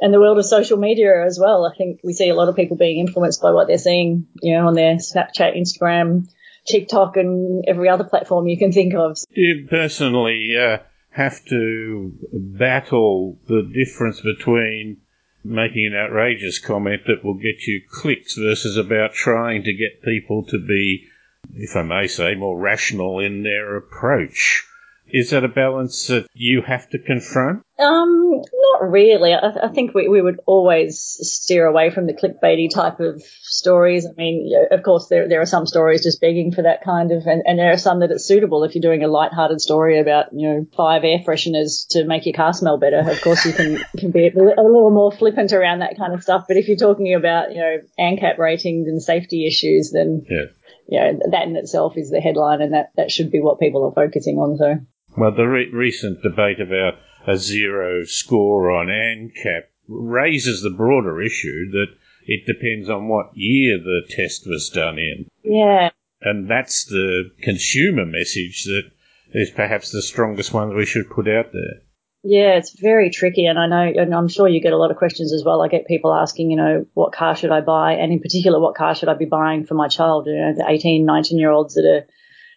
and 0.00 0.12
the 0.12 0.20
world 0.20 0.38
of 0.38 0.44
social 0.44 0.76
media 0.76 1.24
as 1.24 1.38
well. 1.40 1.64
I 1.64 1.74
think 1.74 2.00
we 2.04 2.12
see 2.12 2.28
a 2.28 2.34
lot 2.34 2.48
of 2.48 2.56
people 2.56 2.76
being 2.76 2.98
influenced 2.98 3.40
by 3.40 3.52
what 3.52 3.68
they're 3.68 3.78
seeing, 3.78 4.26
you 4.42 4.54
know, 4.54 4.66
on 4.66 4.74
their 4.74 4.96
Snapchat, 4.96 5.56
Instagram, 5.56 6.28
TikTok, 6.68 7.16
and 7.16 7.64
every 7.66 7.88
other 7.88 8.04
platform 8.04 8.46
you 8.46 8.58
can 8.58 8.72
think 8.72 8.94
of. 8.94 9.18
You 9.30 9.66
personally 9.68 10.54
uh, 10.56 10.78
have 11.10 11.44
to 11.46 12.12
battle 12.32 13.38
the 13.46 13.62
difference 13.62 14.20
between 14.20 14.98
making 15.44 15.86
an 15.86 15.94
outrageous 15.94 16.58
comment 16.58 17.02
that 17.06 17.24
will 17.24 17.34
get 17.34 17.66
you 17.66 17.82
clicks 17.90 18.36
versus 18.36 18.76
about 18.76 19.14
trying 19.14 19.62
to 19.62 19.72
get 19.72 20.02
people 20.02 20.44
to 20.44 20.58
be 20.58 21.08
if 21.54 21.76
I 21.76 21.82
may 21.82 22.06
say, 22.06 22.34
more 22.34 22.58
rational 22.58 23.20
in 23.20 23.42
their 23.42 23.76
approach. 23.76 24.66
Is 25.10 25.30
that 25.30 25.44
a 25.44 25.48
balance 25.48 26.08
that 26.08 26.26
you 26.34 26.62
have 26.66 26.88
to 26.90 26.98
confront? 26.98 27.62
Um, 27.78 28.42
not 28.80 28.90
really. 28.90 29.32
I, 29.32 29.50
I, 29.62 29.68
think 29.68 29.94
we, 29.94 30.08
we 30.08 30.20
would 30.20 30.40
always 30.46 31.00
steer 31.00 31.66
away 31.66 31.90
from 31.90 32.06
the 32.06 32.12
clickbaity 32.12 32.68
type 32.72 33.00
of 33.00 33.22
stories. 33.42 34.04
I 34.04 34.10
mean, 34.16 34.52
of 34.70 34.82
course, 34.82 35.06
there 35.08 35.28
there 35.28 35.40
are 35.40 35.46
some 35.46 35.66
stories 35.66 36.02
just 36.02 36.20
begging 36.20 36.52
for 36.52 36.62
that 36.62 36.82
kind 36.82 37.12
of, 37.12 37.26
and, 37.26 37.42
and 37.46 37.58
there 37.58 37.72
are 37.72 37.78
some 37.78 38.00
that 38.00 38.10
it's 38.10 38.26
suitable 38.26 38.64
if 38.64 38.74
you're 38.74 38.82
doing 38.82 39.04
a 39.04 39.08
light-hearted 39.08 39.60
story 39.60 40.00
about 40.00 40.26
you 40.32 40.48
know 40.48 40.66
five 40.76 41.04
air 41.04 41.20
fresheners 41.20 41.86
to 41.90 42.04
make 42.04 42.26
your 42.26 42.34
car 42.34 42.52
smell 42.52 42.78
better. 42.78 42.98
Of 42.98 43.20
course, 43.20 43.44
you 43.44 43.52
can 43.52 43.78
can 43.96 44.10
be 44.10 44.26
a 44.26 44.34
little 44.34 44.90
more 44.90 45.12
flippant 45.12 45.52
around 45.52 45.78
that 45.78 45.96
kind 45.96 46.12
of 46.12 46.22
stuff. 46.22 46.46
But 46.48 46.56
if 46.56 46.68
you're 46.68 46.76
talking 46.76 47.14
about 47.14 47.52
you 47.52 47.60
know 47.60 47.78
ANCAP 47.98 48.38
ratings 48.38 48.88
and 48.88 49.00
safety 49.00 49.46
issues, 49.46 49.92
then 49.92 50.26
yeah 50.28 50.46
you 50.88 50.98
know, 50.98 51.18
that 51.30 51.46
in 51.46 51.56
itself 51.56 51.96
is 51.96 52.10
the 52.10 52.20
headline, 52.20 52.62
and 52.62 52.72
that, 52.72 52.90
that 52.96 53.10
should 53.10 53.30
be 53.30 53.40
what 53.40 53.60
people 53.60 53.84
are 53.84 53.92
focusing 53.92 54.38
on. 54.38 54.56
So, 54.56 54.76
well, 55.18 55.34
the 55.34 55.46
re- 55.46 55.70
recent 55.72 56.22
debate 56.22 56.60
about 56.60 56.94
a 57.26 57.36
zero 57.36 58.04
score 58.04 58.70
on 58.70 58.86
ANCAP 58.86 59.64
raises 59.88 60.62
the 60.62 60.70
broader 60.70 61.20
issue 61.22 61.70
that 61.72 61.88
it 62.26 62.46
depends 62.46 62.88
on 62.88 63.08
what 63.08 63.30
year 63.34 63.78
the 63.78 64.02
test 64.08 64.46
was 64.46 64.68
done 64.68 64.98
in. 64.98 65.26
Yeah. 65.42 65.90
And 66.20 66.50
that's 66.50 66.84
the 66.86 67.30
consumer 67.42 68.04
message 68.04 68.64
that 68.64 68.90
is 69.32 69.50
perhaps 69.50 69.90
the 69.90 70.02
strongest 70.02 70.52
one 70.52 70.68
that 70.68 70.76
we 70.76 70.86
should 70.86 71.10
put 71.10 71.28
out 71.28 71.52
there. 71.52 71.82
Yeah, 72.24 72.56
it's 72.56 72.78
very 72.78 73.10
tricky, 73.10 73.46
and 73.46 73.58
I 73.58 73.66
know, 73.66 73.92
and 74.02 74.12
I'm 74.12 74.28
sure 74.28 74.48
you 74.48 74.60
get 74.60 74.72
a 74.72 74.76
lot 74.76 74.90
of 74.90 74.96
questions 74.96 75.32
as 75.32 75.44
well. 75.44 75.62
I 75.62 75.68
get 75.68 75.86
people 75.86 76.12
asking, 76.12 76.50
you 76.50 76.56
know, 76.56 76.84
what 76.94 77.12
car 77.12 77.36
should 77.36 77.52
I 77.52 77.60
buy, 77.60 77.92
and 77.92 78.12
in 78.12 78.18
particular, 78.18 78.60
what 78.60 78.74
car 78.74 78.94
should 78.94 79.08
I 79.08 79.14
be 79.14 79.24
buying 79.24 79.64
for 79.64 79.74
my 79.74 79.86
child? 79.86 80.26
You 80.26 80.34
know, 80.34 80.54
the 80.54 80.66
18, 80.68 81.06
19 81.06 81.38
year 81.38 81.50
olds 81.50 81.74
that 81.74 81.84
are 81.84 82.06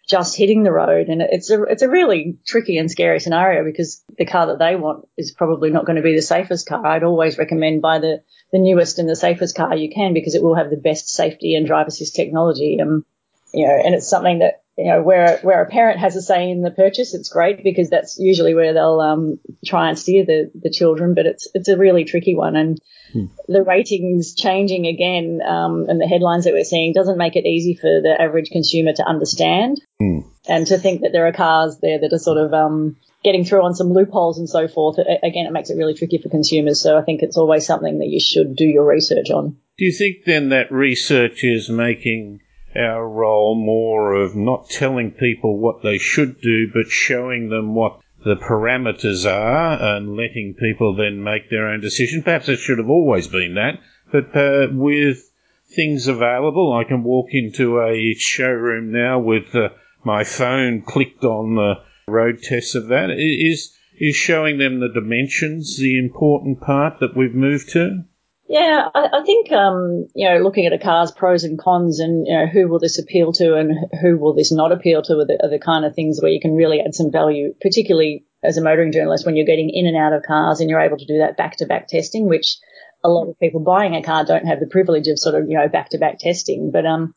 just 0.09 0.35
hitting 0.35 0.63
the 0.63 0.71
road, 0.71 1.07
and 1.07 1.21
it's 1.21 1.49
a 1.49 1.63
it's 1.63 1.81
a 1.81 1.89
really 1.89 2.37
tricky 2.45 2.77
and 2.77 2.89
scary 2.89 3.19
scenario 3.19 3.63
because 3.63 4.03
the 4.17 4.25
car 4.25 4.47
that 4.47 4.59
they 4.59 4.75
want 4.75 5.07
is 5.17 5.31
probably 5.31 5.69
not 5.69 5.85
going 5.85 5.95
to 5.95 6.01
be 6.01 6.15
the 6.15 6.21
safest 6.21 6.67
car. 6.67 6.85
I'd 6.85 7.03
always 7.03 7.37
recommend 7.37 7.81
buy 7.81 7.99
the 7.99 8.23
the 8.51 8.59
newest 8.59 8.99
and 8.99 9.09
the 9.09 9.15
safest 9.15 9.55
car 9.55 9.75
you 9.75 9.89
can 9.89 10.13
because 10.13 10.35
it 10.35 10.43
will 10.43 10.55
have 10.55 10.69
the 10.69 10.77
best 10.77 11.09
safety 11.09 11.55
and 11.55 11.65
driver 11.65 11.87
assist 11.87 12.15
technology. 12.15 12.79
Um, 12.81 13.05
you 13.53 13.67
know, 13.67 13.73
and 13.73 13.95
it's 13.95 14.09
something 14.09 14.39
that 14.39 14.60
you 14.81 14.87
know, 14.87 15.01
where 15.03 15.37
where 15.43 15.61
a 15.61 15.69
parent 15.69 15.99
has 15.99 16.15
a 16.15 16.21
say 16.21 16.49
in 16.49 16.63
the 16.63 16.71
purchase, 16.71 17.13
it's 17.13 17.29
great 17.29 17.63
because 17.63 17.91
that's 17.91 18.17
usually 18.17 18.55
where 18.55 18.73
they'll 18.73 18.99
um, 18.99 19.39
try 19.63 19.89
and 19.89 19.99
steer 19.99 20.25
the, 20.25 20.51
the 20.55 20.71
children. 20.71 21.13
But 21.13 21.27
it's 21.27 21.47
it's 21.53 21.69
a 21.69 21.77
really 21.77 22.03
tricky 22.03 22.35
one, 22.35 22.55
and 22.55 22.81
hmm. 23.13 23.25
the 23.47 23.61
ratings 23.61 24.33
changing 24.33 24.87
again, 24.87 25.39
um, 25.45 25.85
and 25.87 26.01
the 26.01 26.07
headlines 26.07 26.45
that 26.45 26.53
we're 26.53 26.63
seeing 26.63 26.93
doesn't 26.93 27.19
make 27.19 27.35
it 27.35 27.45
easy 27.45 27.75
for 27.75 28.01
the 28.01 28.15
average 28.19 28.49
consumer 28.49 28.91
to 28.93 29.07
understand, 29.07 29.79
hmm. 29.99 30.21
and 30.47 30.65
to 30.65 30.79
think 30.79 31.01
that 31.01 31.11
there 31.11 31.27
are 31.27 31.33
cars 31.33 31.77
there 31.79 31.99
that 31.99 32.11
are 32.11 32.17
sort 32.17 32.39
of 32.39 32.51
um, 32.51 32.95
getting 33.23 33.45
through 33.45 33.63
on 33.63 33.75
some 33.75 33.93
loopholes 33.93 34.39
and 34.39 34.49
so 34.49 34.67
forth. 34.67 34.97
Again, 34.97 35.45
it 35.45 35.53
makes 35.53 35.69
it 35.69 35.77
really 35.77 35.93
tricky 35.93 36.17
for 36.17 36.29
consumers. 36.29 36.81
So 36.81 36.97
I 36.97 37.03
think 37.03 37.21
it's 37.21 37.37
always 37.37 37.67
something 37.67 37.99
that 37.99 38.07
you 38.07 38.19
should 38.19 38.55
do 38.55 38.65
your 38.65 38.87
research 38.87 39.29
on. 39.29 39.57
Do 39.77 39.85
you 39.85 39.91
think 39.91 40.25
then 40.25 40.49
that 40.49 40.71
research 40.71 41.43
is 41.43 41.69
making 41.69 42.39
our 42.75 43.07
role 43.07 43.55
more 43.55 44.13
of 44.13 44.35
not 44.35 44.69
telling 44.69 45.11
people 45.11 45.57
what 45.57 45.81
they 45.83 45.97
should 45.97 46.41
do, 46.41 46.71
but 46.73 46.87
showing 46.87 47.49
them 47.49 47.75
what 47.75 47.99
the 48.23 48.35
parameters 48.35 49.25
are 49.25 49.97
and 49.97 50.15
letting 50.15 50.55
people 50.59 50.95
then 50.95 51.23
make 51.23 51.49
their 51.49 51.67
own 51.67 51.81
decision. 51.81 52.23
Perhaps 52.23 52.49
it 52.49 52.57
should 52.57 52.77
have 52.77 52.89
always 52.89 53.27
been 53.27 53.55
that, 53.55 53.79
but 54.11 54.35
uh, 54.35 54.67
with 54.71 55.31
things 55.75 56.07
available. 56.07 56.73
I 56.73 56.83
can 56.83 57.03
walk 57.03 57.27
into 57.31 57.81
a 57.81 58.13
showroom 58.15 58.91
now 58.91 59.19
with 59.19 59.55
uh, 59.55 59.69
my 60.03 60.23
phone 60.23 60.81
clicked 60.81 61.23
on 61.23 61.55
the 61.55 61.75
road 62.07 62.41
tests 62.43 62.75
of 62.75 62.87
that. 62.87 63.09
Is 63.09 63.75
is 63.97 64.15
showing 64.15 64.57
them 64.57 64.79
the 64.79 64.89
dimensions 64.89 65.77
the 65.77 65.97
important 65.97 66.59
part 66.61 66.99
that 66.99 67.15
we've 67.15 67.35
moved 67.35 67.69
to? 67.69 68.03
Yeah, 68.51 68.89
I, 68.93 69.07
I 69.13 69.23
think 69.23 69.49
um, 69.53 70.07
you 70.13 70.27
know, 70.27 70.39
looking 70.39 70.65
at 70.65 70.73
a 70.73 70.77
car's 70.77 71.09
pros 71.09 71.45
and 71.45 71.57
cons, 71.57 72.01
and 72.01 72.27
you 72.27 72.33
know, 72.33 72.47
who 72.47 72.67
will 72.67 72.79
this 72.79 72.99
appeal 72.99 73.31
to, 73.31 73.55
and 73.55 73.71
who 74.01 74.17
will 74.17 74.33
this 74.33 74.51
not 74.51 74.73
appeal 74.73 75.01
to, 75.03 75.19
are 75.19 75.25
the, 75.25 75.39
are 75.41 75.49
the 75.49 75.57
kind 75.57 75.85
of 75.85 75.95
things 75.95 76.19
where 76.21 76.33
you 76.33 76.41
can 76.41 76.53
really 76.53 76.81
add 76.81 76.93
some 76.93 77.13
value, 77.13 77.53
particularly 77.61 78.25
as 78.43 78.57
a 78.57 78.61
motoring 78.61 78.91
journalist 78.91 79.25
when 79.25 79.37
you're 79.37 79.45
getting 79.45 79.69
in 79.69 79.87
and 79.87 79.95
out 79.95 80.11
of 80.11 80.23
cars, 80.23 80.59
and 80.59 80.69
you're 80.69 80.81
able 80.81 80.97
to 80.97 81.05
do 81.05 81.19
that 81.19 81.37
back-to-back 81.37 81.87
testing, 81.87 82.27
which 82.27 82.57
a 83.05 83.09
lot 83.09 83.29
of 83.29 83.39
people 83.39 83.61
buying 83.61 83.95
a 83.95 84.03
car 84.03 84.25
don't 84.25 84.45
have 84.45 84.59
the 84.59 84.67
privilege 84.67 85.07
of 85.07 85.17
sort 85.17 85.41
of 85.41 85.49
you 85.49 85.57
know 85.57 85.69
back-to-back 85.69 86.19
testing. 86.19 86.71
But 86.73 86.85
um, 86.85 87.15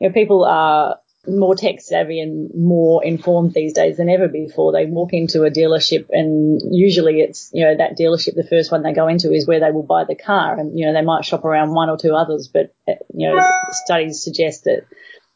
you 0.00 0.08
know, 0.08 0.14
people 0.14 0.42
are 0.46 0.96
more 1.26 1.54
tech 1.54 1.80
savvy 1.80 2.20
and 2.20 2.50
more 2.54 3.04
informed 3.04 3.52
these 3.52 3.72
days 3.72 3.96
than 3.96 4.08
ever 4.08 4.26
before. 4.26 4.72
They 4.72 4.86
walk 4.86 5.12
into 5.12 5.44
a 5.44 5.50
dealership 5.50 6.06
and 6.10 6.60
usually 6.70 7.20
it's, 7.20 7.50
you 7.52 7.64
know, 7.64 7.76
that 7.76 7.96
dealership, 7.96 8.34
the 8.34 8.46
first 8.48 8.72
one 8.72 8.82
they 8.82 8.92
go 8.92 9.06
into 9.06 9.32
is 9.32 9.46
where 9.46 9.60
they 9.60 9.70
will 9.70 9.84
buy 9.84 10.04
the 10.04 10.16
car 10.16 10.58
and, 10.58 10.76
you 10.76 10.84
know, 10.84 10.92
they 10.92 11.04
might 11.04 11.24
shop 11.24 11.44
around 11.44 11.74
one 11.74 11.90
or 11.90 11.96
two 11.96 12.14
others, 12.14 12.48
but, 12.48 12.74
eh, 12.88 12.94
you 13.14 13.28
know, 13.28 13.40
studies 13.70 14.22
suggest 14.22 14.64
that 14.64 14.84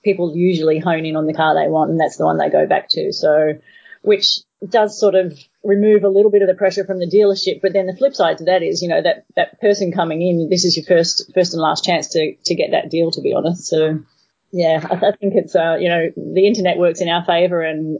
people 0.02 0.36
usually 0.36 0.80
hone 0.80 1.06
in 1.06 1.16
on 1.16 1.26
the 1.26 1.34
car 1.34 1.54
they 1.54 1.70
want 1.70 1.90
and 1.90 2.00
that's 2.00 2.16
the 2.16 2.24
one 2.24 2.38
they 2.38 2.50
go 2.50 2.66
back 2.66 2.88
to. 2.90 3.12
So, 3.12 3.54
which 4.02 4.40
does 4.68 4.98
sort 4.98 5.14
of 5.14 5.38
remove 5.62 6.02
a 6.02 6.08
little 6.08 6.30
bit 6.30 6.42
of 6.42 6.48
the 6.48 6.54
pressure 6.54 6.84
from 6.84 6.98
the 6.98 7.06
dealership. 7.06 7.60
But 7.60 7.72
then 7.72 7.86
the 7.86 7.96
flip 7.96 8.14
side 8.14 8.38
to 8.38 8.44
that 8.44 8.62
is, 8.62 8.82
you 8.82 8.88
know, 8.88 9.02
that, 9.02 9.24
that 9.36 9.60
person 9.60 9.92
coming 9.92 10.22
in, 10.22 10.48
this 10.48 10.64
is 10.64 10.76
your 10.76 10.86
first, 10.86 11.30
first 11.34 11.52
and 11.52 11.62
last 11.62 11.84
chance 11.84 12.08
to, 12.10 12.34
to 12.44 12.54
get 12.56 12.72
that 12.72 12.90
deal, 12.90 13.10
to 13.12 13.20
be 13.20 13.34
honest. 13.34 13.66
So, 13.66 14.00
yeah, 14.52 14.86
I, 14.90 15.12
think 15.18 15.34
it's, 15.34 15.54
uh, 15.54 15.76
you 15.78 15.88
know, 15.88 16.10
the 16.16 16.46
internet 16.46 16.78
works 16.78 17.00
in 17.00 17.08
our 17.08 17.24
favour 17.24 17.62
and 17.62 17.98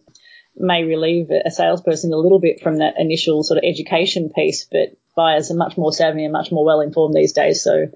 may 0.57 0.85
relieve 0.85 1.31
a 1.31 1.50
salesperson 1.50 2.12
a 2.12 2.17
little 2.17 2.41
bit 2.41 2.61
from 2.62 2.79
that 2.79 2.95
initial 2.99 3.43
sort 3.43 3.59
of 3.59 3.65
education 3.65 4.31
piece, 4.35 4.67
but 4.71 4.97
buyers 5.15 5.50
are 5.50 5.57
much 5.57 5.76
more 5.76 5.93
savvy 5.93 6.25
and 6.25 6.33
much 6.33 6.50
more 6.50 6.65
well 6.65 6.81
informed 6.81 7.15
these 7.15 7.33
days. 7.33 7.62
So 7.62 7.87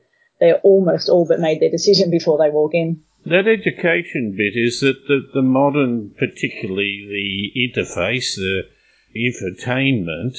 they're 0.41 0.61
almost 0.63 1.09
all 1.09 1.27
but 1.27 1.41
made 1.41 1.61
their 1.61 1.71
decision 1.71 2.11
before 2.11 2.39
they 2.39 2.51
walk 2.51 2.75
in. 2.75 3.03
That 3.27 3.47
education 3.47 4.35
bit 4.37 4.55
is 4.57 4.81
that 4.81 5.07
the, 5.07 5.21
the 5.35 5.43
modern, 5.43 6.15
particularly 6.19 7.07
the 7.09 7.81
interface, 7.81 8.35
the 8.37 8.63
infotainment, 9.15 10.39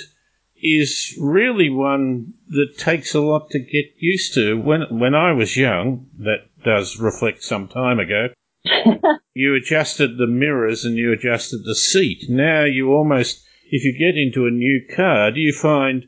is 0.61 1.17
really 1.19 1.69
one 1.69 2.33
that 2.49 2.77
takes 2.77 3.13
a 3.13 3.21
lot 3.21 3.49
to 3.51 3.59
get 3.59 3.93
used 3.97 4.33
to. 4.35 4.59
When 4.59 4.99
when 4.99 5.15
I 5.15 5.33
was 5.33 5.57
young, 5.57 6.07
that 6.19 6.45
does 6.63 6.99
reflect 6.99 7.43
some 7.43 7.67
time 7.67 7.99
ago. 7.99 8.29
you 9.33 9.55
adjusted 9.55 10.17
the 10.17 10.27
mirrors 10.27 10.85
and 10.85 10.95
you 10.97 11.11
adjusted 11.11 11.63
the 11.63 11.75
seat. 11.75 12.25
Now 12.29 12.63
you 12.63 12.91
almost, 12.91 13.43
if 13.65 13.83
you 13.83 13.97
get 13.97 14.17
into 14.17 14.45
a 14.45 14.51
new 14.51 14.85
car, 14.95 15.31
do 15.31 15.39
you 15.39 15.53
find 15.53 16.05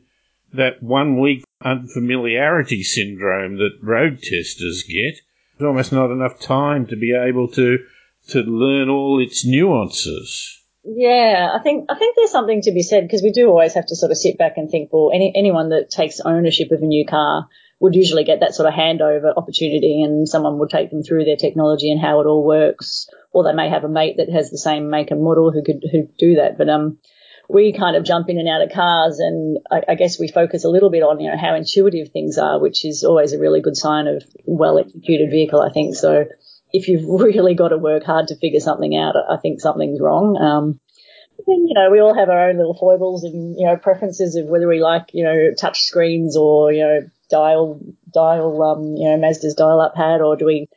that 0.52 0.82
one 0.82 1.20
week 1.20 1.44
unfamiliarity 1.64 2.82
syndrome 2.82 3.56
that 3.58 3.78
road 3.82 4.22
testers 4.22 4.84
get? 4.84 5.20
There's 5.58 5.68
almost 5.68 5.92
not 5.92 6.10
enough 6.10 6.40
time 6.40 6.86
to 6.88 6.96
be 6.96 7.14
able 7.14 7.48
to 7.52 7.78
to 8.28 8.40
learn 8.40 8.88
all 8.88 9.20
its 9.20 9.44
nuances. 9.44 10.62
Yeah, 10.84 11.50
I 11.54 11.62
think 11.62 11.86
I 11.90 11.98
think 11.98 12.16
there's 12.16 12.30
something 12.30 12.60
to 12.62 12.72
be 12.72 12.82
said 12.82 13.02
because 13.02 13.22
we 13.22 13.32
do 13.32 13.48
always 13.48 13.74
have 13.74 13.86
to 13.86 13.96
sort 13.96 14.12
of 14.12 14.18
sit 14.18 14.38
back 14.38 14.54
and 14.56 14.70
think, 14.70 14.90
well, 14.92 15.10
any 15.14 15.32
anyone 15.34 15.70
that 15.70 15.90
takes 15.90 16.20
ownership 16.20 16.70
of 16.72 16.82
a 16.82 16.86
new 16.86 17.06
car 17.06 17.48
would 17.80 17.94
usually 17.94 18.24
get 18.24 18.40
that 18.40 18.54
sort 18.54 18.68
of 18.68 18.74
handover 18.74 19.36
opportunity 19.36 20.02
and 20.02 20.28
someone 20.28 20.58
would 20.58 20.70
take 20.70 20.90
them 20.90 21.02
through 21.02 21.24
their 21.24 21.36
technology 21.36 21.90
and 21.90 22.00
how 22.00 22.20
it 22.20 22.26
all 22.26 22.44
works. 22.44 23.08
Or 23.32 23.44
they 23.44 23.52
may 23.52 23.68
have 23.68 23.84
a 23.84 23.88
mate 23.88 24.16
that 24.18 24.30
has 24.30 24.50
the 24.50 24.58
same 24.58 24.90
make 24.90 25.10
and 25.10 25.22
model 25.22 25.50
who 25.52 25.62
could 25.62 25.84
who 25.90 26.08
do 26.18 26.36
that. 26.36 26.56
But 26.56 26.68
um 26.68 26.98
we 27.48 27.72
kind 27.72 27.96
of 27.96 28.04
jump 28.04 28.28
in 28.28 28.38
and 28.38 28.48
out 28.48 28.62
of 28.62 28.72
cars 28.72 29.18
and 29.18 29.58
I, 29.70 29.82
I 29.90 29.94
guess 29.96 30.18
we 30.18 30.28
focus 30.28 30.64
a 30.64 30.70
little 30.70 30.90
bit 30.90 31.02
on, 31.02 31.20
you 31.20 31.30
know, 31.30 31.36
how 31.36 31.54
intuitive 31.54 32.10
things 32.10 32.38
are, 32.38 32.58
which 32.60 32.84
is 32.84 33.04
always 33.04 33.32
a 33.32 33.38
really 33.38 33.60
good 33.60 33.76
sign 33.76 34.06
of 34.06 34.22
well 34.46 34.78
executed 34.78 35.30
vehicle, 35.30 35.60
I 35.60 35.70
think. 35.70 35.94
So 35.94 36.24
if 36.72 36.88
you've 36.88 37.04
really 37.08 37.54
got 37.54 37.68
to 37.68 37.78
work 37.78 38.04
hard 38.04 38.28
to 38.28 38.36
figure 38.36 38.60
something 38.60 38.96
out, 38.96 39.14
I 39.16 39.36
think 39.36 39.60
something's 39.60 40.00
wrong. 40.00 40.36
Um, 40.36 40.80
you 41.46 41.74
know, 41.74 41.90
we 41.90 42.00
all 42.00 42.14
have 42.14 42.28
our 42.28 42.48
own 42.48 42.56
little 42.56 42.76
foibles 42.78 43.24
and, 43.24 43.56
you 43.58 43.66
know, 43.66 43.76
preferences 43.76 44.36
of 44.36 44.46
whether 44.46 44.68
we 44.68 44.80
like, 44.80 45.06
you 45.12 45.24
know, 45.24 45.50
touch 45.58 45.80
screens 45.80 46.36
or, 46.36 46.72
you 46.72 46.80
know, 46.80 47.00
dial, 47.34 47.80
dial, 48.12 48.62
um, 48.62 48.94
you 48.96 49.10
know, 49.10 49.18
Mazda's 49.18 49.54
dial 49.54 49.80
up 49.80 49.94
pad 49.94 50.20
or 50.20 50.36
do 50.36 50.46
we, 50.46 50.68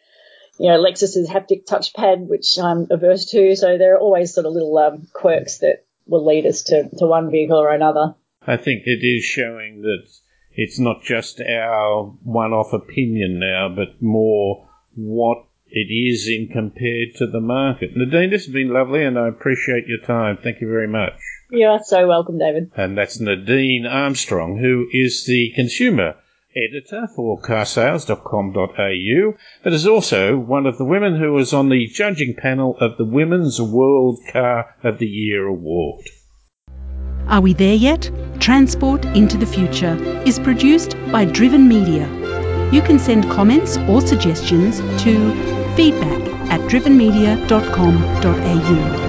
you 0.59 0.69
know, 0.69 0.79
Lexus's 0.79 1.29
haptic 1.29 1.65
touchpad, 1.65 2.27
which 2.27 2.57
I'm 2.57 2.87
averse 2.89 3.25
to. 3.31 3.55
So 3.55 3.77
there 3.77 3.95
are 3.95 3.99
always 3.99 4.33
sort 4.33 4.47
of 4.47 4.53
little 4.53 4.75
um, 4.79 5.07
quirks 5.13 5.59
that 5.59 5.85
will 6.07 6.25
lead 6.25 6.47
us 6.47 6.63
to, 6.63 6.89
to 6.97 7.05
one 7.05 7.29
vehicle 7.29 7.57
or 7.57 7.71
another. 7.71 8.15
I 8.41 8.57
think 8.57 8.83
it 8.85 9.05
is 9.05 9.23
showing 9.23 9.81
that 9.81 10.07
it's 10.53 10.79
not 10.79 11.03
just 11.03 11.39
our 11.41 12.05
one 12.23 12.53
off 12.53 12.73
opinion 12.73 13.39
now, 13.39 13.69
but 13.75 14.01
more 14.01 14.67
what 14.95 15.45
it 15.67 15.91
is 15.93 16.27
in 16.27 16.47
compared 16.47 17.15
to 17.17 17.27
the 17.27 17.41
market. 17.41 17.91
Nadine, 17.95 18.31
this 18.31 18.45
has 18.45 18.53
been 18.53 18.73
lovely 18.73 19.03
and 19.03 19.19
I 19.19 19.27
appreciate 19.27 19.85
your 19.85 19.99
time. 19.99 20.39
Thank 20.41 20.61
you 20.61 20.67
very 20.67 20.87
much. 20.87 21.13
You 21.51 21.67
are 21.67 21.83
so 21.83 22.07
welcome, 22.07 22.39
David. 22.39 22.71
And 22.75 22.97
that's 22.97 23.19
Nadine 23.19 23.85
Armstrong, 23.85 24.57
who 24.57 24.87
is 24.91 25.25
the 25.25 25.51
consumer 25.55 26.15
editor 26.57 27.07
for 27.15 27.39
carsales.com.au, 27.39 29.33
but 29.63 29.73
is 29.73 29.87
also 29.87 30.37
one 30.37 30.65
of 30.65 30.77
the 30.77 30.85
women 30.85 31.19
who 31.19 31.33
was 31.33 31.53
on 31.53 31.69
the 31.69 31.87
judging 31.87 32.35
panel 32.35 32.77
of 32.79 32.97
the 32.97 33.05
Women's 33.05 33.61
World 33.61 34.19
Car 34.31 34.75
of 34.83 34.99
the 34.99 35.07
Year 35.07 35.47
Award. 35.47 36.05
Are 37.27 37.41
we 37.41 37.53
there 37.53 37.75
yet? 37.75 38.09
Transport 38.39 39.03
into 39.05 39.37
the 39.37 39.45
Future 39.45 39.97
is 40.25 40.39
produced 40.39 40.95
by 41.11 41.25
Driven 41.25 41.67
Media. 41.67 42.07
You 42.71 42.81
can 42.81 42.99
send 42.99 43.29
comments 43.29 43.77
or 43.89 43.99
suggestions 44.01 44.79
to 45.03 45.75
feedback 45.75 46.21
at 46.49 46.61
drivenmedia.com.au. 46.61 49.06